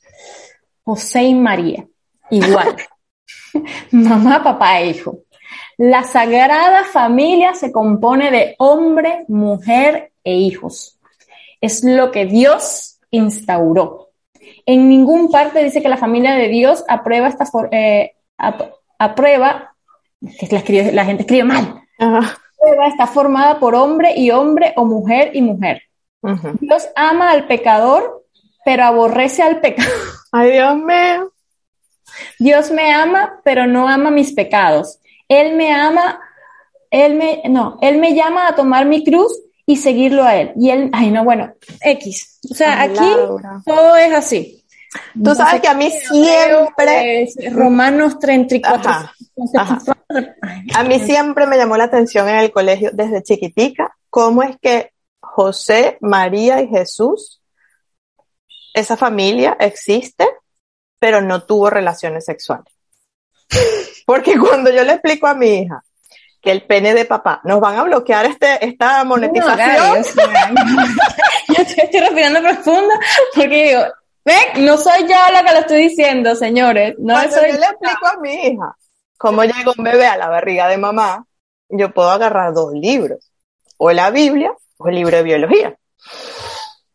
José 0.85 1.25
y 1.25 1.35
María, 1.35 1.87
igual. 2.31 2.77
Mamá, 3.91 4.43
papá 4.45 4.81
e 4.81 4.91
hijo. 4.91 5.21
La 5.79 6.05
sagrada 6.05 6.85
familia 6.85 7.55
se 7.55 7.73
compone 7.73 8.31
de 8.31 8.55
hombre, 8.59 9.25
mujer 9.29 10.13
e 10.23 10.35
hijos. 10.35 10.99
Es 11.63 11.83
lo 11.83 12.11
que 12.11 12.27
Dios 12.27 12.99
instauró. 13.11 14.11
En 14.67 14.89
ningún 14.89 15.31
parte 15.31 15.65
dice 15.65 15.81
que 15.81 15.89
la 15.89 15.97
familia 15.97 16.35
de 16.35 16.49
Dios 16.49 16.85
aprueba 16.87 17.29
esta, 17.29 17.47
eh, 17.73 18.15
aprueba, 19.01 19.75
que 20.39 20.93
la, 20.93 21.05
gente 21.05 21.23
escribe 21.23 21.45
mal, 21.45 21.83
aprueba 21.99 22.87
está 22.87 23.07
formada 23.07 23.59
por 23.59 23.75
hombre 23.75 24.13
y 24.15 24.31
hombre 24.31 24.75
o 24.77 24.85
mujer 24.85 25.31
y 25.35 25.41
mujer. 25.41 25.83
Dios 26.61 26.87
ama 26.95 27.31
al 27.31 27.47
pecador, 27.47 28.27
pero 28.63 28.85
aborrece 28.85 29.43
al 29.43 29.61
pecador. 29.61 29.91
Ay, 30.33 30.53
Dios 30.53 30.77
mío. 30.77 31.33
Dios 32.39 32.71
me 32.71 32.93
ama, 32.93 33.41
pero 33.43 33.67
no 33.67 33.89
ama 33.89 34.11
mis 34.11 34.33
pecados. 34.33 34.99
Él 35.29 35.57
me 35.57 35.73
ama, 35.73 36.21
él 36.91 37.15
me, 37.15 37.43
no, 37.49 37.79
él 37.81 37.99
me 37.99 38.15
llama 38.15 38.49
a 38.49 38.55
tomar 38.55 38.85
mi 38.85 39.03
cruz 39.03 39.33
y 39.65 39.77
seguirlo 39.77 40.25
a 40.25 40.37
él. 40.37 40.53
Y 40.57 40.69
él, 40.69 40.91
ay, 40.93 41.11
no, 41.11 41.25
bueno, 41.25 41.55
X. 41.81 42.39
O 42.51 42.55
sea, 42.55 42.83
aquí 42.83 43.09
todo 43.65 43.97
es 43.97 44.13
así. 44.13 44.60
Tú 45.23 45.35
sabes 45.35 45.61
que 45.61 45.69
a 45.69 45.75
mí 45.75 45.91
siempre... 45.91 47.29
Romanos 47.53 48.19
34. 48.19 48.91
A 50.75 50.85
mí 50.85 50.99
siempre 51.01 51.47
me 51.47 51.57
llamó 51.57 51.77
la 51.77 51.85
atención 51.85 52.29
en 52.29 52.37
el 52.37 52.51
colegio 52.51 52.91
desde 52.93 53.23
chiquitica 53.23 53.97
cómo 54.11 54.43
es 54.43 54.57
que 54.61 54.93
José, 55.21 55.97
María 56.01 56.61
y 56.61 56.69
Jesús, 56.69 57.41
esa 58.75 58.97
familia 58.97 59.57
existe, 59.61 60.29
pero 60.99 61.21
no 61.21 61.45
tuvo 61.45 61.71
relaciones 61.71 62.25
sexuales. 62.25 62.75
Porque 64.07 64.39
cuando 64.39 64.71
yo 64.71 64.85
le 64.85 64.95
explico 64.95 65.27
a 65.27 65.35
mi 65.35 65.61
hija 65.61 65.83
que 66.43 66.51
el 66.51 66.67
pene 66.67 66.95
de 66.95 67.05
papá 67.05 67.41
nos 67.45 67.61
van 67.61 67.79
a 67.79 67.83
bloquear 67.85 68.27
este, 68.27 68.65
esta 68.65 69.05
monetización. 69.05 70.03
yo 71.49 71.63
estoy 71.63 72.01
respirando 72.01 72.41
profundo 72.41 72.95
porque 73.35 73.65
digo, 73.65 73.83
Ven, 74.31 74.65
no 74.65 74.77
soy 74.77 75.09
yo 75.09 75.17
la 75.33 75.43
que 75.43 75.53
lo 75.53 75.59
estoy 75.59 75.89
diciendo, 75.89 76.37
señores. 76.37 76.95
No 76.99 77.15
Cuando 77.15 77.35
soy 77.35 77.51
yo 77.51 77.59
le 77.59 77.67
explico 77.67 78.07
a 78.07 78.21
mi 78.21 78.33
hija 78.33 78.77
cómo 79.19 79.43
llega 79.43 79.73
un 79.77 79.83
bebé 79.83 80.07
a 80.07 80.17
la 80.17 80.29
barriga 80.29 80.69
de 80.69 80.79
mamá, 80.79 81.27
yo 81.69 81.93
puedo 81.93 82.11
agarrar 82.11 82.55
dos 82.55 82.73
libros, 82.73 83.33
o 83.77 83.91
la 83.91 84.11
Biblia 84.11 84.53
o 84.79 84.89
el 84.89 84.95
libro 84.95 85.17
de 85.17 85.23
biología. 85.25 85.77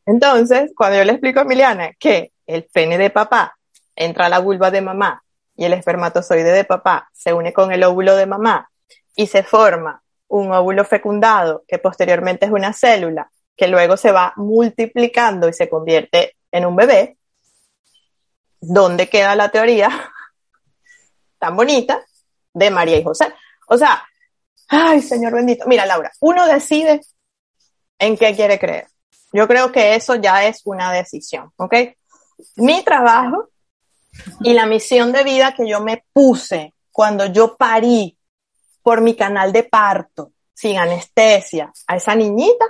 Entonces, 0.05 0.71
cuando 0.77 0.97
yo 0.97 1.03
le 1.03 1.11
explico 1.11 1.39
a 1.39 1.43
Emiliana 1.43 1.91
que 1.99 2.31
el 2.47 2.63
pene 2.71 2.97
de 2.97 3.09
papá 3.09 3.57
entra 3.97 4.27
a 4.27 4.29
la 4.29 4.39
vulva 4.39 4.71
de 4.71 4.79
mamá 4.79 5.21
y 5.57 5.65
el 5.65 5.73
espermatozoide 5.73 6.53
de 6.53 6.63
papá 6.63 7.09
se 7.11 7.33
une 7.33 7.51
con 7.51 7.73
el 7.73 7.83
óvulo 7.83 8.15
de 8.15 8.27
mamá 8.27 8.69
y 9.13 9.27
se 9.27 9.43
forma 9.43 10.01
un 10.29 10.53
óvulo 10.53 10.85
fecundado 10.85 11.65
que 11.67 11.79
posteriormente 11.79 12.45
es 12.45 12.51
una 12.51 12.71
célula 12.71 13.29
que 13.57 13.67
luego 13.67 13.97
se 13.97 14.13
va 14.13 14.31
multiplicando 14.37 15.49
y 15.49 15.53
se 15.53 15.67
convierte 15.67 16.35
en 16.55 16.65
un 16.65 16.75
bebé, 16.77 17.17
¿dónde 18.59 19.09
queda 19.09 19.35
la 19.35 19.49
teoría 19.49 19.89
tan 21.39 21.55
bonita 21.55 22.03
de 22.53 22.71
María 22.71 22.97
y 22.97 23.03
José? 23.03 23.33
O 23.67 23.77
sea, 23.77 24.03
ay, 24.67 25.01
Señor 25.01 25.33
bendito. 25.33 25.65
Mira, 25.67 25.85
Laura, 25.85 26.11
uno 26.19 26.47
decide 26.47 27.01
en 27.99 28.17
qué 28.17 28.35
quiere 28.35 28.59
creer. 28.59 28.87
Yo 29.31 29.47
creo 29.47 29.71
que 29.71 29.95
eso 29.95 30.15
ya 30.15 30.45
es 30.45 30.61
una 30.65 30.91
decisión, 30.91 31.51
¿ok? 31.57 31.73
Mi 32.57 32.83
trabajo 32.83 33.49
y 34.41 34.53
la 34.53 34.65
misión 34.65 35.11
de 35.11 35.23
vida 35.23 35.53
que 35.53 35.67
yo 35.67 35.81
me 35.81 36.05
puse 36.13 36.73
cuando 36.91 37.25
yo 37.25 37.57
parí 37.57 38.17
por 38.81 39.01
mi 39.01 39.15
canal 39.15 39.51
de 39.51 39.63
parto, 39.63 40.31
sin 40.53 40.77
anestesia, 40.77 41.71
a 41.87 41.97
esa 41.97 42.15
niñita 42.15 42.65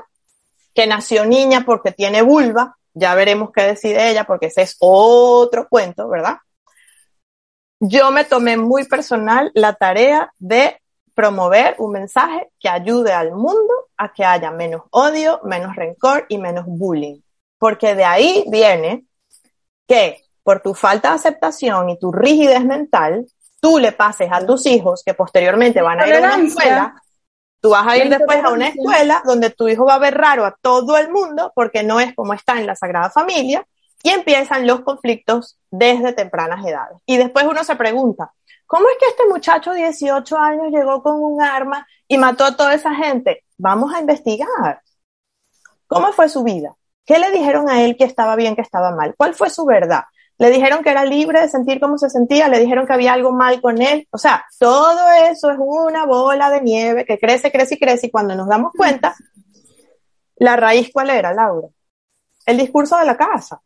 que 0.74 0.88
nació 0.88 1.26
niña 1.26 1.64
porque 1.66 1.92
tiene 1.92 2.22
vulva, 2.22 2.78
ya 2.96 3.14
veremos 3.14 3.52
qué 3.54 3.62
decide 3.64 4.10
ella, 4.10 4.24
porque 4.24 4.48
ese 4.48 4.64
es 4.64 4.78
otro 4.80 5.68
cuento, 5.70 6.08
¿verdad? 6.08 6.38
Yo 7.80 8.10
me 8.12 8.24
tomé 8.24 8.58
muy 8.58 8.86
personal 8.86 9.52
la 9.54 9.74
tarea 9.74 10.32
de 10.40 10.82
promover 11.14 11.76
un 11.78 11.92
mensaje 11.92 12.50
que 12.60 12.70
ayude 12.70 13.14
al 13.14 13.32
mundo 13.32 13.74
a 13.98 14.12
que 14.14 14.26
haya 14.26 14.50
menos 14.52 14.84
odio, 14.92 15.42
menos 15.44 15.76
rencor 15.76 16.26
y 16.30 16.38
menos 16.38 16.66
bullying. 16.68 17.22
Porque 17.58 17.96
de 17.96 18.06
ahí 18.06 18.46
viene 18.50 19.06
que 19.88 20.24
por 20.44 20.62
tu 20.62 20.74
falta 20.74 21.10
de 21.10 21.16
aceptación 21.16 21.90
y 21.90 22.00
tu 22.00 22.12
rigidez 22.12 22.64
mental, 22.64 23.26
tú 23.60 23.80
le 23.80 23.92
pases 23.92 24.30
a 24.32 24.46
tus 24.46 24.66
hijos 24.66 25.04
que 25.04 25.14
posteriormente 25.14 25.82
van 25.82 26.00
a 26.00 26.08
ir 26.08 26.16
a 26.16 26.20
una 26.20 26.48
escuela, 26.48 27.04
tú 27.66 27.72
vas 27.72 27.88
a 27.88 27.98
ir 27.98 28.10
después 28.10 28.44
a 28.44 28.52
una 28.52 28.68
escuela 28.68 29.24
donde 29.26 29.50
tu 29.50 29.68
hijo 29.68 29.86
va 29.86 29.96
a 29.96 30.00
ver 30.00 30.16
raro 30.16 30.46
a 30.46 30.56
todo 30.62 30.98
el 30.98 31.10
mundo 31.10 31.52
porque 31.56 31.82
no 31.82 32.00
es 32.00 32.14
como 32.14 32.36
está 32.36 32.60
en 32.60 32.68
la 32.68 32.76
Sagrada 32.76 33.10
Familia 33.10 33.66
y 34.04 34.10
empiezan 34.10 34.68
los 34.68 34.82
conflictos 34.82 35.58
desde 35.72 36.14
tempranas 36.14 36.64
edades. 36.64 37.00
Y 37.08 37.18
después 37.18 37.48
uno 37.48 37.64
se 37.64 37.76
pregunta, 37.76 38.32
¿cómo 38.68 38.88
es 38.88 38.98
que 39.00 39.08
este 39.08 39.26
muchacho 39.26 39.72
de 39.72 39.80
18 39.80 40.38
años 40.38 40.72
llegó 40.72 41.02
con 41.02 41.16
un 41.24 41.42
arma 41.42 41.88
y 42.08 42.20
mató 42.20 42.46
a 42.46 42.56
toda 42.56 42.76
esa 42.76 42.94
gente? 42.94 43.44
Vamos 43.58 43.92
a 43.96 44.00
investigar. 44.00 44.84
¿Cómo 45.88 46.14
fue 46.14 46.30
su 46.30 46.44
vida? 46.44 46.76
¿Qué 47.04 47.18
le 47.18 47.32
dijeron 47.32 47.68
a 47.68 47.82
él 47.82 47.98
que 47.98 48.04
estaba 48.04 48.36
bien, 48.36 48.56
que 48.56 48.62
estaba 48.62 48.92
mal? 48.92 49.16
¿Cuál 49.18 49.34
fue 49.34 49.50
su 49.50 49.66
verdad? 49.66 50.04
Le 50.38 50.50
dijeron 50.50 50.84
que 50.84 50.90
era 50.90 51.06
libre 51.06 51.42
de 51.42 51.48
sentir 51.48 51.80
cómo 51.80 51.98
se 51.98 52.10
sentía, 52.10 52.50
le 52.50 52.60
dijeron 52.60 52.86
que 52.86 52.94
había 52.94 53.14
algo 53.14 53.32
mal 53.32 53.62
con 53.62 53.82
él. 53.82 54.08
O 54.12 54.18
sea, 54.18 54.46
todo 54.60 55.00
eso 55.30 55.50
es 55.50 55.58
una 55.60 56.06
bola 56.06 56.50
de 56.50 56.62
nieve 56.62 57.06
que 57.06 57.18
crece, 57.18 57.52
crece 57.52 57.76
y 57.76 57.80
crece 57.80 58.08
y 58.08 58.12
cuando 58.12 58.36
nos 58.36 58.48
damos 58.48 58.74
cuenta, 58.76 59.16
la 60.38 60.56
raíz 60.58 60.90
cuál 60.92 61.10
era, 61.10 61.34
Laura? 61.34 61.70
El 62.46 62.58
discurso 62.58 62.98
de 62.98 63.06
la 63.06 63.16
casa. 63.16 63.62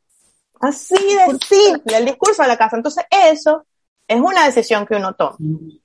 Así 0.62 0.96
de 0.96 1.38
simple, 1.40 1.98
el 1.98 2.06
discurso 2.06 2.44
de 2.44 2.50
la 2.50 2.58
casa. 2.58 2.78
Entonces 2.78 3.06
eso 3.10 3.66
es 4.08 4.20
una 4.20 4.46
decisión 4.46 4.86
que 4.86 4.96
uno 4.96 5.16
toma. 5.16 5.38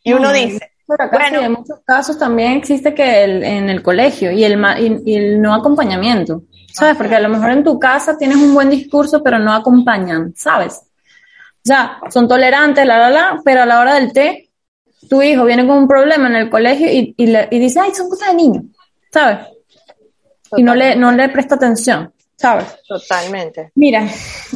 Y 0.02 0.12
uno 0.12 0.32
dice, 0.32 0.72
bueno, 0.86 1.40
en 1.40 1.52
muchos 1.52 1.80
casos 1.84 2.18
también 2.18 2.52
existe 2.52 2.94
que 2.94 3.24
el, 3.24 3.42
en 3.42 3.70
el 3.70 3.82
colegio 3.82 4.30
y 4.32 4.44
el, 4.44 4.62
y, 4.78 5.12
y 5.12 5.16
el 5.16 5.40
no 5.40 5.54
acompañamiento. 5.54 6.42
¿Sabes? 6.74 6.96
Porque 6.96 7.14
a 7.14 7.20
lo 7.20 7.28
mejor 7.28 7.50
en 7.50 7.62
tu 7.62 7.78
casa 7.78 8.18
tienes 8.18 8.36
un 8.36 8.52
buen 8.52 8.68
discurso, 8.68 9.22
pero 9.22 9.38
no 9.38 9.52
acompañan, 9.52 10.34
¿sabes? 10.36 10.74
O 10.74 11.66
sea, 11.66 12.00
son 12.10 12.26
tolerantes, 12.26 12.84
la, 12.84 12.98
la, 12.98 13.10
la, 13.10 13.40
pero 13.44 13.62
a 13.62 13.66
la 13.66 13.80
hora 13.80 13.94
del 13.94 14.12
té, 14.12 14.50
tu 15.08 15.22
hijo 15.22 15.44
viene 15.44 15.66
con 15.66 15.78
un 15.78 15.88
problema 15.88 16.26
en 16.26 16.36
el 16.36 16.50
colegio 16.50 16.90
y, 16.90 17.14
y, 17.16 17.26
le, 17.26 17.48
y 17.50 17.58
dice, 17.60 17.80
ay, 17.80 17.94
son 17.94 18.08
cosas 18.08 18.30
de 18.30 18.34
niño, 18.34 18.62
¿sabes? 19.12 19.46
Y 20.56 20.62
no 20.62 20.74
le, 20.74 20.96
no 20.96 21.12
le 21.12 21.28
presta 21.28 21.54
atención, 21.54 22.12
¿sabes? 22.36 22.66
Totalmente. 22.88 23.70
Mira, 23.76 24.08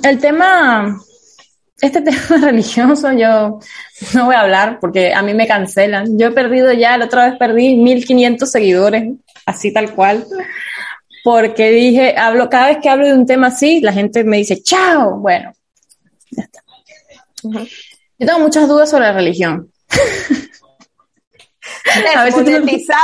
el 0.03 0.19
tema, 0.19 1.01
este 1.81 2.01
tema 2.03 2.45
religioso 2.45 3.13
yo 3.13 3.61
no 4.15 4.25
voy 4.27 4.35
a 4.35 4.41
hablar 4.41 4.79
porque 4.81 5.15
a 5.15 5.23
mí 5.23 5.35
me 5.35 5.47
cancelan. 5.47 6.19
Yo 6.19 6.27
he 6.27 6.33
perdido 6.33 6.73
ya, 6.73 6.99
la 6.99 7.05
otra 7.05 7.31
vez 7.31 7.39
perdí 7.39 7.77
1500 7.77 8.51
seguidores, 8.51 9.13
así 9.47 9.73
tal 9.73 9.95
cual 9.95 10.27
porque 11.31 11.69
dije, 11.69 12.17
hablo, 12.17 12.49
cada 12.49 12.69
vez 12.69 12.79
que 12.81 12.89
hablo 12.89 13.05
de 13.05 13.13
un 13.13 13.27
tema 13.27 13.49
así, 13.49 13.83
la 13.83 13.93
gente 13.93 14.25
me 14.25 14.39
dice, 14.39 14.63
chao, 14.63 15.19
bueno, 15.19 15.53
ya 16.31 16.45
está. 16.45 16.63
Uh 17.43 17.53
-huh. 17.53 17.71
Yo 18.19 18.27
tengo 18.27 18.39
muchas 18.39 18.67
dudas 18.67 18.89
sobre 18.89 19.05
la 19.05 19.13
religión. 19.13 19.71
a 22.17 22.25
ver 22.25 22.33
si 22.33 22.45
tú... 22.45 22.51
el 22.51 22.63
video. 22.63 22.81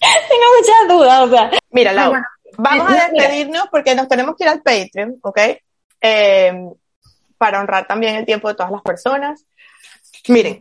tengo 0.00 0.46
muchas 0.58 0.88
dudas, 0.88 1.20
o 1.20 1.28
sea. 1.28 1.50
Mira, 1.68 1.92
Laura, 1.92 2.26
bueno, 2.56 2.78
vamos 2.78 2.90
a 2.90 3.10
despedirnos 3.10 3.64
porque 3.70 3.94
nos 3.94 4.08
tenemos 4.08 4.36
que 4.36 4.44
ir 4.44 4.48
al 4.48 4.62
Patreon, 4.62 5.18
¿ok? 5.20 5.38
Eh, 6.00 6.64
para 7.36 7.60
honrar 7.60 7.86
también 7.86 8.14
el 8.16 8.24
tiempo 8.24 8.48
de 8.48 8.54
todas 8.54 8.72
las 8.72 8.80
personas. 8.80 9.44
Miren, 10.28 10.60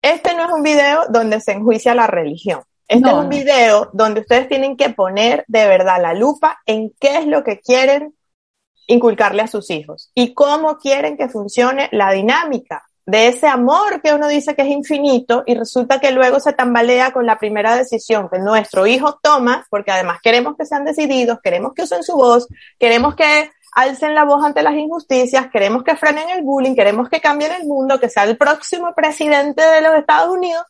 este 0.00 0.34
no 0.34 0.46
es 0.46 0.50
un 0.50 0.62
video 0.62 1.04
donde 1.10 1.42
se 1.42 1.52
enjuicia 1.52 1.94
la 1.94 2.06
religión. 2.06 2.62
Este 2.90 3.02
no. 3.02 3.10
es 3.10 3.16
un 3.22 3.28
video 3.28 3.88
donde 3.92 4.22
ustedes 4.22 4.48
tienen 4.48 4.76
que 4.76 4.90
poner 4.90 5.44
de 5.46 5.64
verdad 5.68 6.02
la 6.02 6.12
lupa 6.12 6.58
en 6.66 6.92
qué 6.98 7.18
es 7.18 7.26
lo 7.28 7.44
que 7.44 7.60
quieren 7.60 8.16
inculcarle 8.88 9.42
a 9.42 9.46
sus 9.46 9.70
hijos 9.70 10.10
y 10.12 10.34
cómo 10.34 10.76
quieren 10.76 11.16
que 11.16 11.28
funcione 11.28 11.88
la 11.92 12.10
dinámica 12.10 12.82
de 13.06 13.28
ese 13.28 13.46
amor 13.46 14.02
que 14.02 14.12
uno 14.12 14.26
dice 14.26 14.56
que 14.56 14.62
es 14.62 14.68
infinito 14.68 15.44
y 15.46 15.54
resulta 15.54 16.00
que 16.00 16.10
luego 16.10 16.40
se 16.40 16.52
tambalea 16.52 17.12
con 17.12 17.26
la 17.26 17.38
primera 17.38 17.76
decisión 17.76 18.28
que 18.28 18.40
nuestro 18.40 18.88
hijo 18.88 19.20
toma, 19.22 19.64
porque 19.70 19.92
además 19.92 20.18
queremos 20.20 20.56
que 20.56 20.66
sean 20.66 20.84
decididos, 20.84 21.38
queremos 21.40 21.74
que 21.74 21.84
usen 21.84 22.02
su 22.02 22.16
voz, 22.16 22.48
queremos 22.76 23.14
que 23.14 23.52
alcen 23.76 24.16
la 24.16 24.24
voz 24.24 24.44
ante 24.44 24.64
las 24.64 24.74
injusticias, 24.74 25.46
queremos 25.52 25.84
que 25.84 25.94
frenen 25.94 26.28
el 26.30 26.42
bullying, 26.42 26.74
queremos 26.74 27.08
que 27.08 27.20
cambien 27.20 27.52
el 27.52 27.68
mundo, 27.68 28.00
que 28.00 28.08
sea 28.08 28.24
el 28.24 28.36
próximo 28.36 28.92
presidente 28.96 29.62
de 29.62 29.80
los 29.80 29.94
Estados 29.94 30.36
Unidos, 30.36 30.64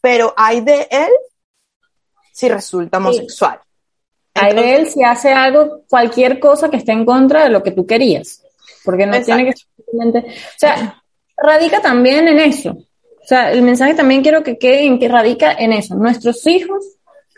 pero 0.00 0.32
hay 0.36 0.60
de 0.60 0.86
él 0.92 1.10
si 2.38 2.48
resulta 2.48 2.98
homosexual. 2.98 3.58
Sí. 4.32 4.54
De 4.54 4.76
él 4.76 4.88
si 4.88 5.02
hace 5.02 5.32
algo, 5.32 5.82
cualquier 5.88 6.38
cosa 6.38 6.70
que 6.70 6.76
esté 6.76 6.92
en 6.92 7.04
contra 7.04 7.42
de 7.42 7.50
lo 7.50 7.64
que 7.64 7.72
tú 7.72 7.84
querías. 7.84 8.44
Porque 8.84 9.06
no 9.06 9.16
exacto. 9.16 9.34
tiene 9.34 9.50
que 9.50 9.56
simplemente. 9.56 10.18
O 10.30 10.58
sea, 10.58 11.02
radica 11.36 11.80
también 11.80 12.28
en 12.28 12.38
eso. 12.38 12.70
O 12.70 13.26
sea, 13.26 13.50
el 13.50 13.62
mensaje 13.62 13.94
también 13.94 14.22
quiero 14.22 14.44
que 14.44 14.56
quede 14.56 14.84
en 14.84 15.00
que 15.00 15.08
radica 15.08 15.52
en 15.52 15.72
eso. 15.72 15.96
Nuestros 15.96 16.46
hijos 16.46 16.84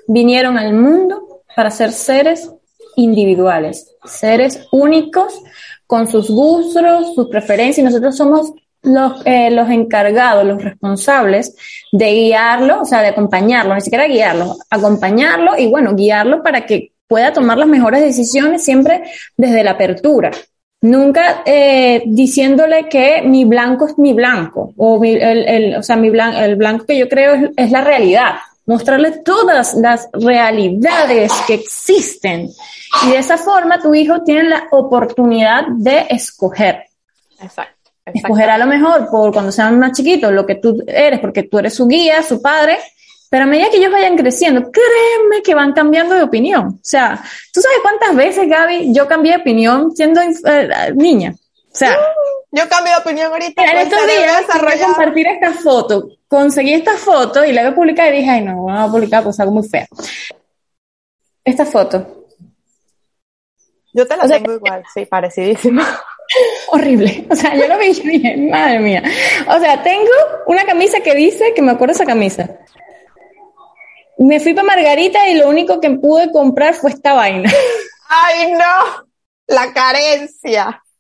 vinieron 0.07 0.59
al 0.59 0.75
mundo 0.75 1.45
para 1.57 1.71
ser 1.71 1.93
seres 1.93 2.51
individuales, 2.97 3.97
seres 4.05 4.69
únicos, 4.71 5.33
con 5.87 6.09
sus 6.09 6.29
gustos, 6.31 7.15
sus 7.15 7.29
preferencias, 7.29 7.79
y 7.79 7.83
nosotros 7.83 8.19
somos 8.19 8.53
los, 8.83 9.23
eh, 9.25 9.51
los 9.51 9.69
encargados, 9.71 10.45
los 10.45 10.63
responsables 10.63 11.55
de 11.93 12.13
guiarlo, 12.13 12.83
o 12.83 12.85
sea, 12.85 13.03
de 13.03 13.09
acompañarlo, 13.09 13.75
ni 13.75 13.81
siquiera 13.81 14.07
guiarlo, 14.07 14.57
acompañarlo 14.71 15.59
y 15.59 15.67
bueno, 15.67 15.95
guiarlo 15.95 16.43
para 16.43 16.67
que 16.67 16.93
pueda 17.07 17.33
tomar 17.33 17.59
las 17.59 17.69
mejores 17.69 18.03
decisiones 18.03 18.65
siempre 18.65 19.03
desde 19.37 19.65
la 19.65 19.73
apertura. 19.73 20.31
Nunca 20.83 21.43
eh, 21.45 22.05
diciéndole 22.07 22.89
que 22.89 23.21
mi 23.23 23.45
blanco 23.45 23.87
es 23.87 23.99
mi 23.99 24.15
blanco, 24.15 24.73
o, 24.77 24.99
mi, 24.99 25.13
el, 25.13 25.47
el, 25.47 25.77
o 25.77 25.83
sea, 25.83 25.97
mi 25.97 26.09
blanco, 26.09 26.39
el 26.39 26.57
blanco 26.57 26.87
que 26.87 26.97
yo 26.97 27.09
creo 27.09 27.35
es, 27.35 27.51
es 27.57 27.71
la 27.71 27.83
realidad. 27.83 28.37
Mostrarle 28.65 29.11
todas 29.25 29.75
las 29.75 30.09
realidades 30.13 31.33
que 31.47 31.55
existen. 31.55 32.49
Y 33.05 33.11
de 33.11 33.19
esa 33.19 33.37
forma 33.37 33.81
tu 33.81 33.95
hijo 33.95 34.23
tiene 34.23 34.45
la 34.45 34.69
oportunidad 34.71 35.65
de 35.69 36.07
escoger. 36.09 36.85
Exacto 37.43 37.80
escoger 38.07 38.51
a 38.51 38.59
lo 38.59 38.67
mejor 38.67 39.09
por 39.11 39.33
cuando 39.33 39.53
sean 39.53 39.79
más 39.79 39.93
chiquitos 39.93 40.33
lo 40.33 40.47
que 40.47 40.57
tú 40.57 40.83
eres, 40.87 41.21
porque 41.21 41.45
tú 41.45 41.59
eres 41.59 41.75
su 41.75 41.87
guía, 41.87 42.23
su 42.23 42.41
padre, 42.41 42.79
pero 43.31 43.45
a 43.45 43.47
medida 43.47 43.71
que 43.71 43.77
ellos 43.77 43.93
vayan 43.93 44.17
creciendo, 44.17 44.71
créeme 44.73 45.43
que 45.43 45.55
van 45.55 45.73
cambiando 45.73 46.17
de 46.17 46.23
opinión. 46.23 46.67
O 46.67 46.81
sea, 46.83 47.23
¿tú 47.53 47.61
sabes 47.61 47.79
cuántas 47.83 48.17
veces, 48.17 48.49
Gaby, 48.49 48.93
yo 48.93 49.07
cambié 49.07 49.33
de 49.33 49.39
opinión 49.39 49.95
siendo 49.95 50.21
eh, 50.21 50.93
niña? 50.97 51.35
O 51.73 51.77
sea, 51.77 51.97
yo 52.51 52.69
cambié 52.69 52.93
de 52.93 53.01
opinión 53.01 53.33
ahorita. 53.33 53.65
En 53.65 53.79
estos 53.79 54.07
días 54.07 54.45
voy 54.61 54.73
a 54.73 54.87
compartir 54.87 55.27
esta 55.29 55.53
foto. 55.53 56.09
Conseguí 56.27 56.75
esta 56.75 56.97
foto 56.97 57.45
y 57.45 57.53
la 57.53 57.63
voy 57.63 57.71
a 57.71 57.75
publicar 57.75 58.13
y 58.13 58.19
dije, 58.19 58.31
ay 58.31 58.43
no, 58.43 58.65
vamos 58.65 58.89
a 58.89 58.93
publicar 58.93 59.23
pues 59.23 59.39
algo 59.39 59.53
muy 59.53 59.69
feo. 59.69 59.87
Esta 61.45 61.65
foto. 61.65 62.27
Yo 63.93 64.07
te 64.07 64.17
la 64.17 64.27
tengo 64.27 64.53
igual, 64.53 64.83
sí, 64.93 65.07
parecidísima. 65.07 65.87
Horrible. 66.69 67.27
O 67.31 67.37
sea, 67.37 67.55
yo 67.55 67.67
lo 67.67 67.79
vi 67.79 67.87
y 67.87 68.09
dije, 68.09 68.37
madre 68.37 68.79
mía. 68.79 69.03
O 69.49 69.59
sea, 69.59 69.83
tengo 69.83 70.11
una 70.47 70.65
camisa 70.65 71.01
que 71.01 71.15
dice, 71.15 71.53
que 71.55 71.63
me 71.63 71.73
acuerdo 71.73 71.95
esa 71.95 72.07
camisa. 72.07 72.49
Me 74.19 74.39
fui 74.39 74.55
para 74.55 74.67
Margarita 74.67 75.29
y 75.29 75.35
lo 75.35 75.49
único 75.49 75.81
que 75.81 75.91
pude 75.91 76.31
comprar 76.31 76.75
fue 76.75 76.91
esta 76.91 77.15
vaina. 77.15 77.51
¡Ay, 78.09 78.53
no! 78.53 79.07
La 79.47 79.73
carencia. 79.73 80.83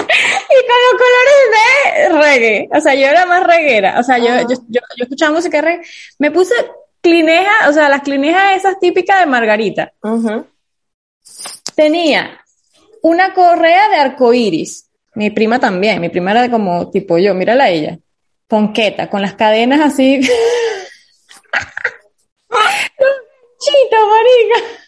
Y 0.00 0.66
con 0.66 0.76
los 0.84 1.02
colores 1.02 1.50
de 1.52 2.08
reggae. 2.20 2.68
O 2.72 2.80
sea, 2.80 2.94
yo 2.94 3.06
era 3.08 3.26
más 3.26 3.44
reguera. 3.44 3.98
O 3.98 4.02
sea, 4.02 4.16
yo, 4.16 4.26
yo, 4.48 4.56
yo, 4.68 4.80
escuchaba 4.96 5.32
música 5.32 5.60
reggae. 5.60 5.84
Me 6.18 6.30
puse 6.30 6.54
clineja, 7.02 7.68
o 7.68 7.72
sea, 7.72 7.88
las 7.88 8.02
clinejas 8.02 8.56
esas 8.56 8.78
típicas 8.80 9.20
de 9.20 9.26
Margarita. 9.26 9.92
Tenía 11.74 12.40
una 13.02 13.34
correa 13.34 13.88
de 13.88 13.96
arcoíris. 13.96 14.88
Mi 15.14 15.30
prima 15.30 15.58
también. 15.58 16.00
Mi 16.00 16.08
prima 16.08 16.30
era 16.32 16.50
como 16.50 16.90
tipo 16.90 17.18
yo. 17.18 17.34
Mírala 17.34 17.64
a 17.64 17.70
ella. 17.70 17.98
Ponqueta, 18.46 19.10
con 19.10 19.20
las 19.22 19.34
cadenas 19.34 19.80
así. 19.80 20.20
Chito, 23.58 23.96
marica. 24.08 24.78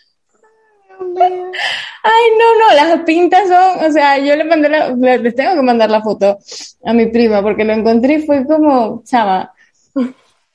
Ay, 2.02 2.24
no, 2.38 2.58
no, 2.58 2.74
las 2.74 3.00
pintas 3.04 3.48
son, 3.48 3.84
o 3.84 3.92
sea, 3.92 4.18
yo 4.18 4.36
le 4.36 4.44
mandé 4.44 4.68
la, 4.68 4.90
les 4.94 5.34
tengo 5.34 5.54
que 5.54 5.62
mandar 5.62 5.90
la 5.90 6.02
foto 6.02 6.38
a 6.84 6.92
mi 6.92 7.06
prima 7.06 7.42
porque 7.42 7.64
lo 7.64 7.72
encontré 7.72 8.14
y 8.14 8.26
fue 8.26 8.46
como, 8.46 9.02
chama. 9.04 9.52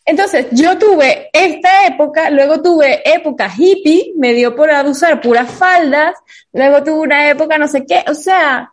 Entonces, 0.06 0.48
yo 0.52 0.78
tuve 0.78 1.30
esta 1.34 1.88
época, 1.88 2.30
luego 2.30 2.62
tuve 2.62 3.02
época 3.04 3.52
hippie, 3.56 4.14
me 4.16 4.34
dio 4.34 4.56
por 4.56 4.70
usar 4.86 5.20
puras 5.20 5.50
faldas, 5.50 6.16
luego 6.54 6.84
tuve 6.84 7.00
una 7.00 7.30
época 7.30 7.58
no 7.58 7.68
sé 7.68 7.86
qué, 7.88 8.06
o 8.08 8.14
sea, 8.14 8.72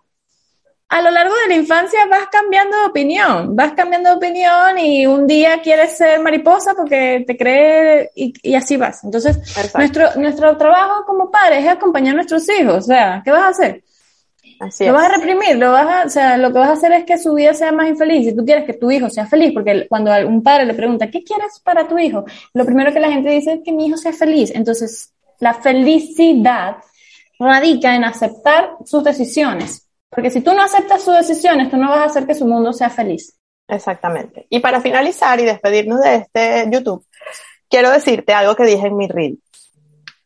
a 0.93 1.01
lo 1.01 1.11
largo 1.11 1.35
de 1.35 1.49
la 1.49 1.55
infancia 1.55 2.01
vas 2.05 2.29
cambiando 2.31 2.77
de 2.77 2.85
opinión, 2.85 3.57
vas 3.57 3.73
cambiando 3.73 4.11
de 4.11 4.17
opinión 4.17 4.79
y 4.79 5.07
un 5.07 5.27
día 5.27 5.63
quieres 5.63 5.97
ser 5.97 6.21
mariposa 6.21 6.75
porque 6.75 7.25
te 7.27 7.35
crees 7.35 8.11
y, 8.15 8.55
así 8.55 8.77
vas. 8.77 9.03
Entonces, 9.03 9.39
nuestro, 9.75 10.15
nuestro 10.17 10.55
trabajo 10.59 11.07
como 11.07 11.31
padres 11.31 11.65
es 11.65 11.71
acompañar 11.71 12.13
a 12.13 12.17
nuestros 12.17 12.47
hijos. 12.51 12.77
O 12.77 12.83
sea, 12.83 13.23
¿qué 13.25 13.31
vas 13.31 13.43
a 13.43 13.49
hacer? 13.49 13.83
Así 14.63 14.87
lo 14.87 14.93
vas 14.93 15.11
a 15.11 15.17
reprimir, 15.17 15.57
lo 15.57 15.73
vas 15.73 15.87
a, 15.87 16.07
o 16.07 16.09
sea, 16.09 16.37
lo 16.39 16.53
que 16.53 16.59
vas 16.59 16.69
a 16.69 16.73
hacer 16.73 16.93
es 16.93 17.05
que 17.05 17.19
su 17.19 17.35
vida 17.35 17.53
sea 17.53 17.73
más 17.73 17.89
infeliz. 17.89 18.27
Si 18.27 18.37
tú 18.37 18.45
quieres 18.45 18.65
que 18.65 18.75
tu 18.75 18.91
hijo 18.91 19.11
sea 19.11 19.27
feliz, 19.27 19.53
porque 19.53 19.87
cuando 19.89 20.13
un 20.27 20.43
padre 20.43 20.67
le 20.67 20.75
pregunta, 20.75 21.11
¿qué 21.11 21.23
quieres 21.23 21.61
para 21.65 21.89
tu 21.89 21.99
hijo? 21.99 22.25
Lo 22.55 22.65
primero 22.65 22.93
que 22.93 23.01
la 23.01 23.11
gente 23.11 23.31
dice 23.31 23.55
es 23.55 23.61
que 23.65 23.73
mi 23.73 23.87
hijo 23.87 23.97
sea 23.97 24.13
feliz. 24.13 24.53
Entonces, 24.55 25.13
la 25.41 25.55
felicidad 25.55 26.77
radica 27.39 27.95
en 27.97 28.05
aceptar 28.05 28.77
sus 28.85 29.03
decisiones 29.03 29.89
porque 30.15 30.31
si 30.31 30.43
tú 30.43 30.53
no 30.53 30.63
aceptas 30.63 31.03
sus 31.03 31.15
decisiones, 31.15 31.71
tú 31.71 31.79
no 31.79 31.89
vas 31.89 32.01
a 32.01 32.05
hacer 32.05 32.27
que 32.27 32.35
su 32.35 32.47
mundo 32.47 32.73
sea 32.75 32.91
feliz. 32.91 33.35
Exactamente. 33.67 34.47
Y 34.51 34.61
para 34.61 34.83
finalizar 34.83 35.41
y 35.41 35.45
despedirnos 35.45 36.03
de 36.03 36.17
este 36.17 36.69
YouTube, 36.71 37.07
quiero 37.69 37.91
decirte 37.91 38.35
algo 38.35 38.55
que 38.55 38.65
dije 38.65 38.89
en 38.89 38.97
mi 38.99 39.09
reel. 39.09 39.43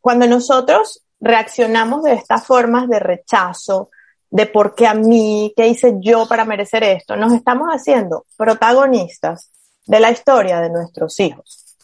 Cuando 0.01 0.27
nosotros 0.27 1.05
reaccionamos 1.21 2.03
de 2.03 2.13
estas 2.13 2.45
formas 2.45 2.89
de 2.89 2.99
rechazo, 2.99 3.89
de 4.29 4.45
por 4.45 4.75
qué 4.75 4.87
a 4.87 4.93
mí, 4.93 5.53
qué 5.55 5.67
hice 5.67 5.95
yo 5.99 6.27
para 6.27 6.45
merecer 6.45 6.83
esto, 6.83 7.15
nos 7.15 7.33
estamos 7.33 7.69
haciendo 7.69 8.25
protagonistas 8.35 9.51
de 9.85 9.99
la 9.99 10.11
historia 10.11 10.59
de 10.61 10.69
nuestros 10.69 11.19
hijos. 11.19 11.77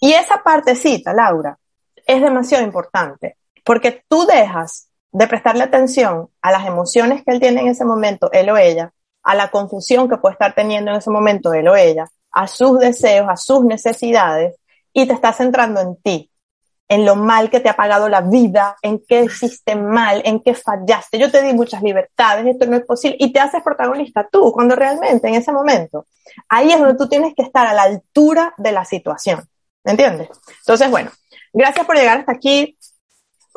Y 0.00 0.12
esa 0.12 0.42
partecita, 0.42 1.14
Laura, 1.14 1.58
es 2.06 2.20
demasiado 2.20 2.62
importante, 2.62 3.38
porque 3.64 4.04
tú 4.06 4.26
dejas 4.26 4.88
de 5.10 5.26
prestarle 5.26 5.64
atención 5.64 6.28
a 6.42 6.52
las 6.52 6.66
emociones 6.66 7.22
que 7.24 7.32
él 7.32 7.40
tiene 7.40 7.62
en 7.62 7.68
ese 7.68 7.84
momento, 7.84 8.30
él 8.32 8.50
o 8.50 8.56
ella, 8.56 8.92
a 9.22 9.34
la 9.34 9.50
confusión 9.50 10.08
que 10.08 10.18
puede 10.18 10.34
estar 10.34 10.54
teniendo 10.54 10.90
en 10.90 10.98
ese 10.98 11.10
momento 11.10 11.54
él 11.54 11.68
o 11.68 11.76
ella, 11.76 12.10
a 12.30 12.46
sus 12.46 12.78
deseos, 12.78 13.26
a 13.30 13.36
sus 13.36 13.64
necesidades, 13.64 14.56
y 14.92 15.06
te 15.06 15.14
estás 15.14 15.36
centrando 15.36 15.80
en 15.80 15.96
ti, 15.96 16.30
en 16.88 17.04
lo 17.06 17.16
mal 17.16 17.50
que 17.50 17.60
te 17.60 17.68
ha 17.68 17.76
pagado 17.76 18.08
la 18.08 18.20
vida, 18.20 18.76
en 18.82 19.02
qué 19.06 19.24
hiciste 19.24 19.74
mal, 19.74 20.22
en 20.24 20.40
qué 20.40 20.54
fallaste. 20.54 21.18
Yo 21.18 21.30
te 21.30 21.42
di 21.42 21.52
muchas 21.52 21.82
libertades, 21.82 22.46
esto 22.46 22.66
no 22.66 22.76
es 22.76 22.84
posible, 22.84 23.16
y 23.20 23.32
te 23.32 23.40
haces 23.40 23.62
protagonista 23.62 24.28
tú, 24.30 24.52
cuando 24.52 24.76
realmente 24.76 25.28
en 25.28 25.34
ese 25.34 25.52
momento, 25.52 26.06
ahí 26.48 26.72
es 26.72 26.78
donde 26.78 26.96
tú 26.96 27.08
tienes 27.08 27.34
que 27.34 27.42
estar 27.42 27.66
a 27.66 27.74
la 27.74 27.82
altura 27.82 28.54
de 28.58 28.72
la 28.72 28.84
situación. 28.84 29.48
¿Me 29.82 29.92
entiendes? 29.92 30.28
Entonces, 30.60 30.90
bueno, 30.90 31.10
gracias 31.52 31.86
por 31.86 31.96
llegar 31.96 32.18
hasta 32.18 32.32
aquí 32.32 32.78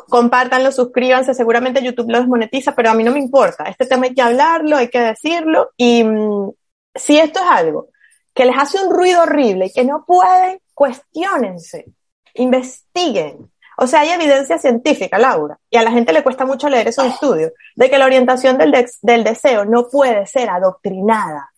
compártanlo, 0.08 0.72
suscríbanse, 0.72 1.34
seguramente 1.34 1.82
YouTube 1.82 2.10
lo 2.10 2.18
desmonetiza, 2.18 2.74
pero 2.74 2.90
a 2.90 2.94
mí 2.94 3.04
no 3.04 3.12
me 3.12 3.18
importa. 3.18 3.64
Este 3.64 3.86
tema 3.86 4.06
hay 4.06 4.14
que 4.14 4.22
hablarlo, 4.22 4.76
hay 4.76 4.88
que 4.88 5.00
decirlo 5.00 5.70
y 5.76 6.02
mm, 6.04 6.50
si 6.94 7.18
esto 7.18 7.40
es 7.40 7.46
algo 7.48 7.88
que 8.34 8.44
les 8.44 8.56
hace 8.56 8.82
un 8.82 8.92
ruido 8.92 9.22
horrible 9.22 9.66
y 9.66 9.72
que 9.72 9.84
no 9.84 10.04
pueden, 10.06 10.60
cuestionense, 10.74 11.86
investiguen. 12.38 13.50
O 13.76 13.86
sea, 13.86 14.00
hay 14.00 14.10
evidencia 14.10 14.58
científica, 14.58 15.18
Laura, 15.18 15.58
y 15.70 15.76
a 15.76 15.82
la 15.82 15.92
gente 15.92 16.12
le 16.12 16.24
cuesta 16.24 16.44
mucho 16.44 16.68
leer 16.68 16.88
esos 16.88 17.06
estudios, 17.06 17.52
de 17.76 17.88
que 17.88 17.98
la 17.98 18.06
orientación 18.06 18.58
del, 18.58 18.74
del 19.02 19.24
deseo 19.24 19.64
no 19.64 19.88
puede 19.88 20.26
ser 20.26 20.50
adoctrinada. 20.50 21.50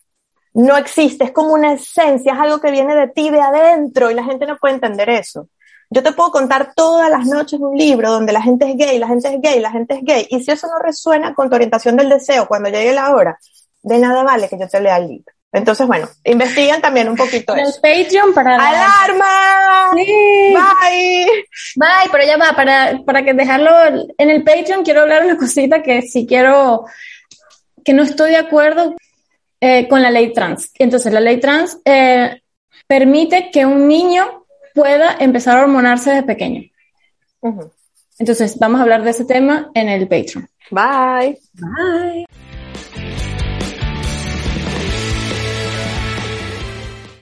No 0.53 0.77
existe, 0.77 1.25
es 1.25 1.33
como 1.33 1.55
una 1.55 1.73
esencia, 1.73 2.35
es 2.35 2.38
algo 2.38 2.61
que 2.61 2.71
viene 2.71 2.95
de 2.95 3.09
ti, 3.09 3.31
de 3.31 3.40
adentro, 3.40 4.11
y 4.11 4.14
la 4.14 4.25
gente 4.25 4.47
no 4.47 4.59
puede 4.59 4.75
entender 4.75 5.09
eso. 5.09 5.49
Yo 5.88 6.03
te 6.03 6.12
puedo 6.12 6.31
contar 6.31 6.73
todas 6.75 7.11
las 7.11 7.27
noches 7.27 7.59
un 7.59 7.77
libro 7.77 8.11
donde 8.11 8.33
la 8.33 8.43
gente 8.43 8.69
es 8.71 8.77
gay, 8.77 8.99
la 8.99 9.09
gente 9.09 9.35
es 9.35 9.40
gay, 9.40 9.59
la 9.59 9.71
gente 9.71 9.95
es 9.95 10.03
gay. 10.03 10.27
Y 10.31 10.40
si 10.45 10.51
eso 10.51 10.66
no 10.69 10.79
resuena 10.79 11.35
con 11.35 11.49
tu 11.49 11.57
orientación 11.57 11.97
del 11.97 12.09
deseo 12.09 12.47
cuando 12.47 12.69
llegue 12.69 12.93
la 12.93 13.14
hora, 13.14 13.38
de 13.83 13.99
nada 13.99 14.23
vale 14.23 14.49
que 14.49 14.59
yo 14.59 14.69
te 14.69 14.81
lea 14.81 14.99
el 14.99 15.09
libro. 15.09 15.35
Entonces, 15.53 15.87
bueno, 15.87 16.09
investiguen 16.25 16.81
también 16.81 17.09
un 17.09 17.17
poquito 17.17 17.57
eso. 17.57 17.81
El 17.83 18.05
Patreon 18.05 18.33
para... 18.33 18.55
¡Alarma! 18.55 19.91
Sí. 19.95 20.55
Bye. 20.55 21.27
Bye, 21.75 22.11
pero 22.13 22.25
ya 22.25 22.37
va, 22.37 22.55
para, 22.55 23.01
para 23.05 23.25
que 23.25 23.35
dejarlo 23.35 23.71
en 24.17 24.31
el 24.31 24.45
Patreon 24.45 24.85
quiero 24.85 25.01
hablar 25.01 25.25
una 25.25 25.37
cosita 25.37 25.83
que 25.83 26.03
si 26.03 26.25
quiero, 26.25 26.85
que 27.85 27.93
no 27.93 28.05
estoy 28.05 28.31
de 28.31 28.37
acuerdo 28.37 28.95
eh, 29.61 29.89
con 29.89 30.03
la 30.03 30.11
ley 30.11 30.33
trans. 30.33 30.71
Entonces, 30.79 31.13
la 31.13 31.21
ley 31.21 31.41
trans 31.41 31.79
eh, 31.85 32.43
permite 32.87 33.51
que 33.51 33.67
un 33.67 33.89
niño 33.89 34.45
pueda 34.73 35.17
empezar 35.19 35.59
a 35.59 35.63
hormonarse 35.63 36.11
desde 36.11 36.23
pequeño. 36.23 36.63
Entonces, 38.19 38.57
vamos 38.59 38.79
a 38.79 38.83
hablar 38.85 39.03
de 39.03 39.11
ese 39.11 39.25
tema 39.25 39.71
en 39.75 39.89
el 39.89 40.07
Patreon. 40.07 40.49
Bye. 40.71 41.41
Bye. 41.55 42.27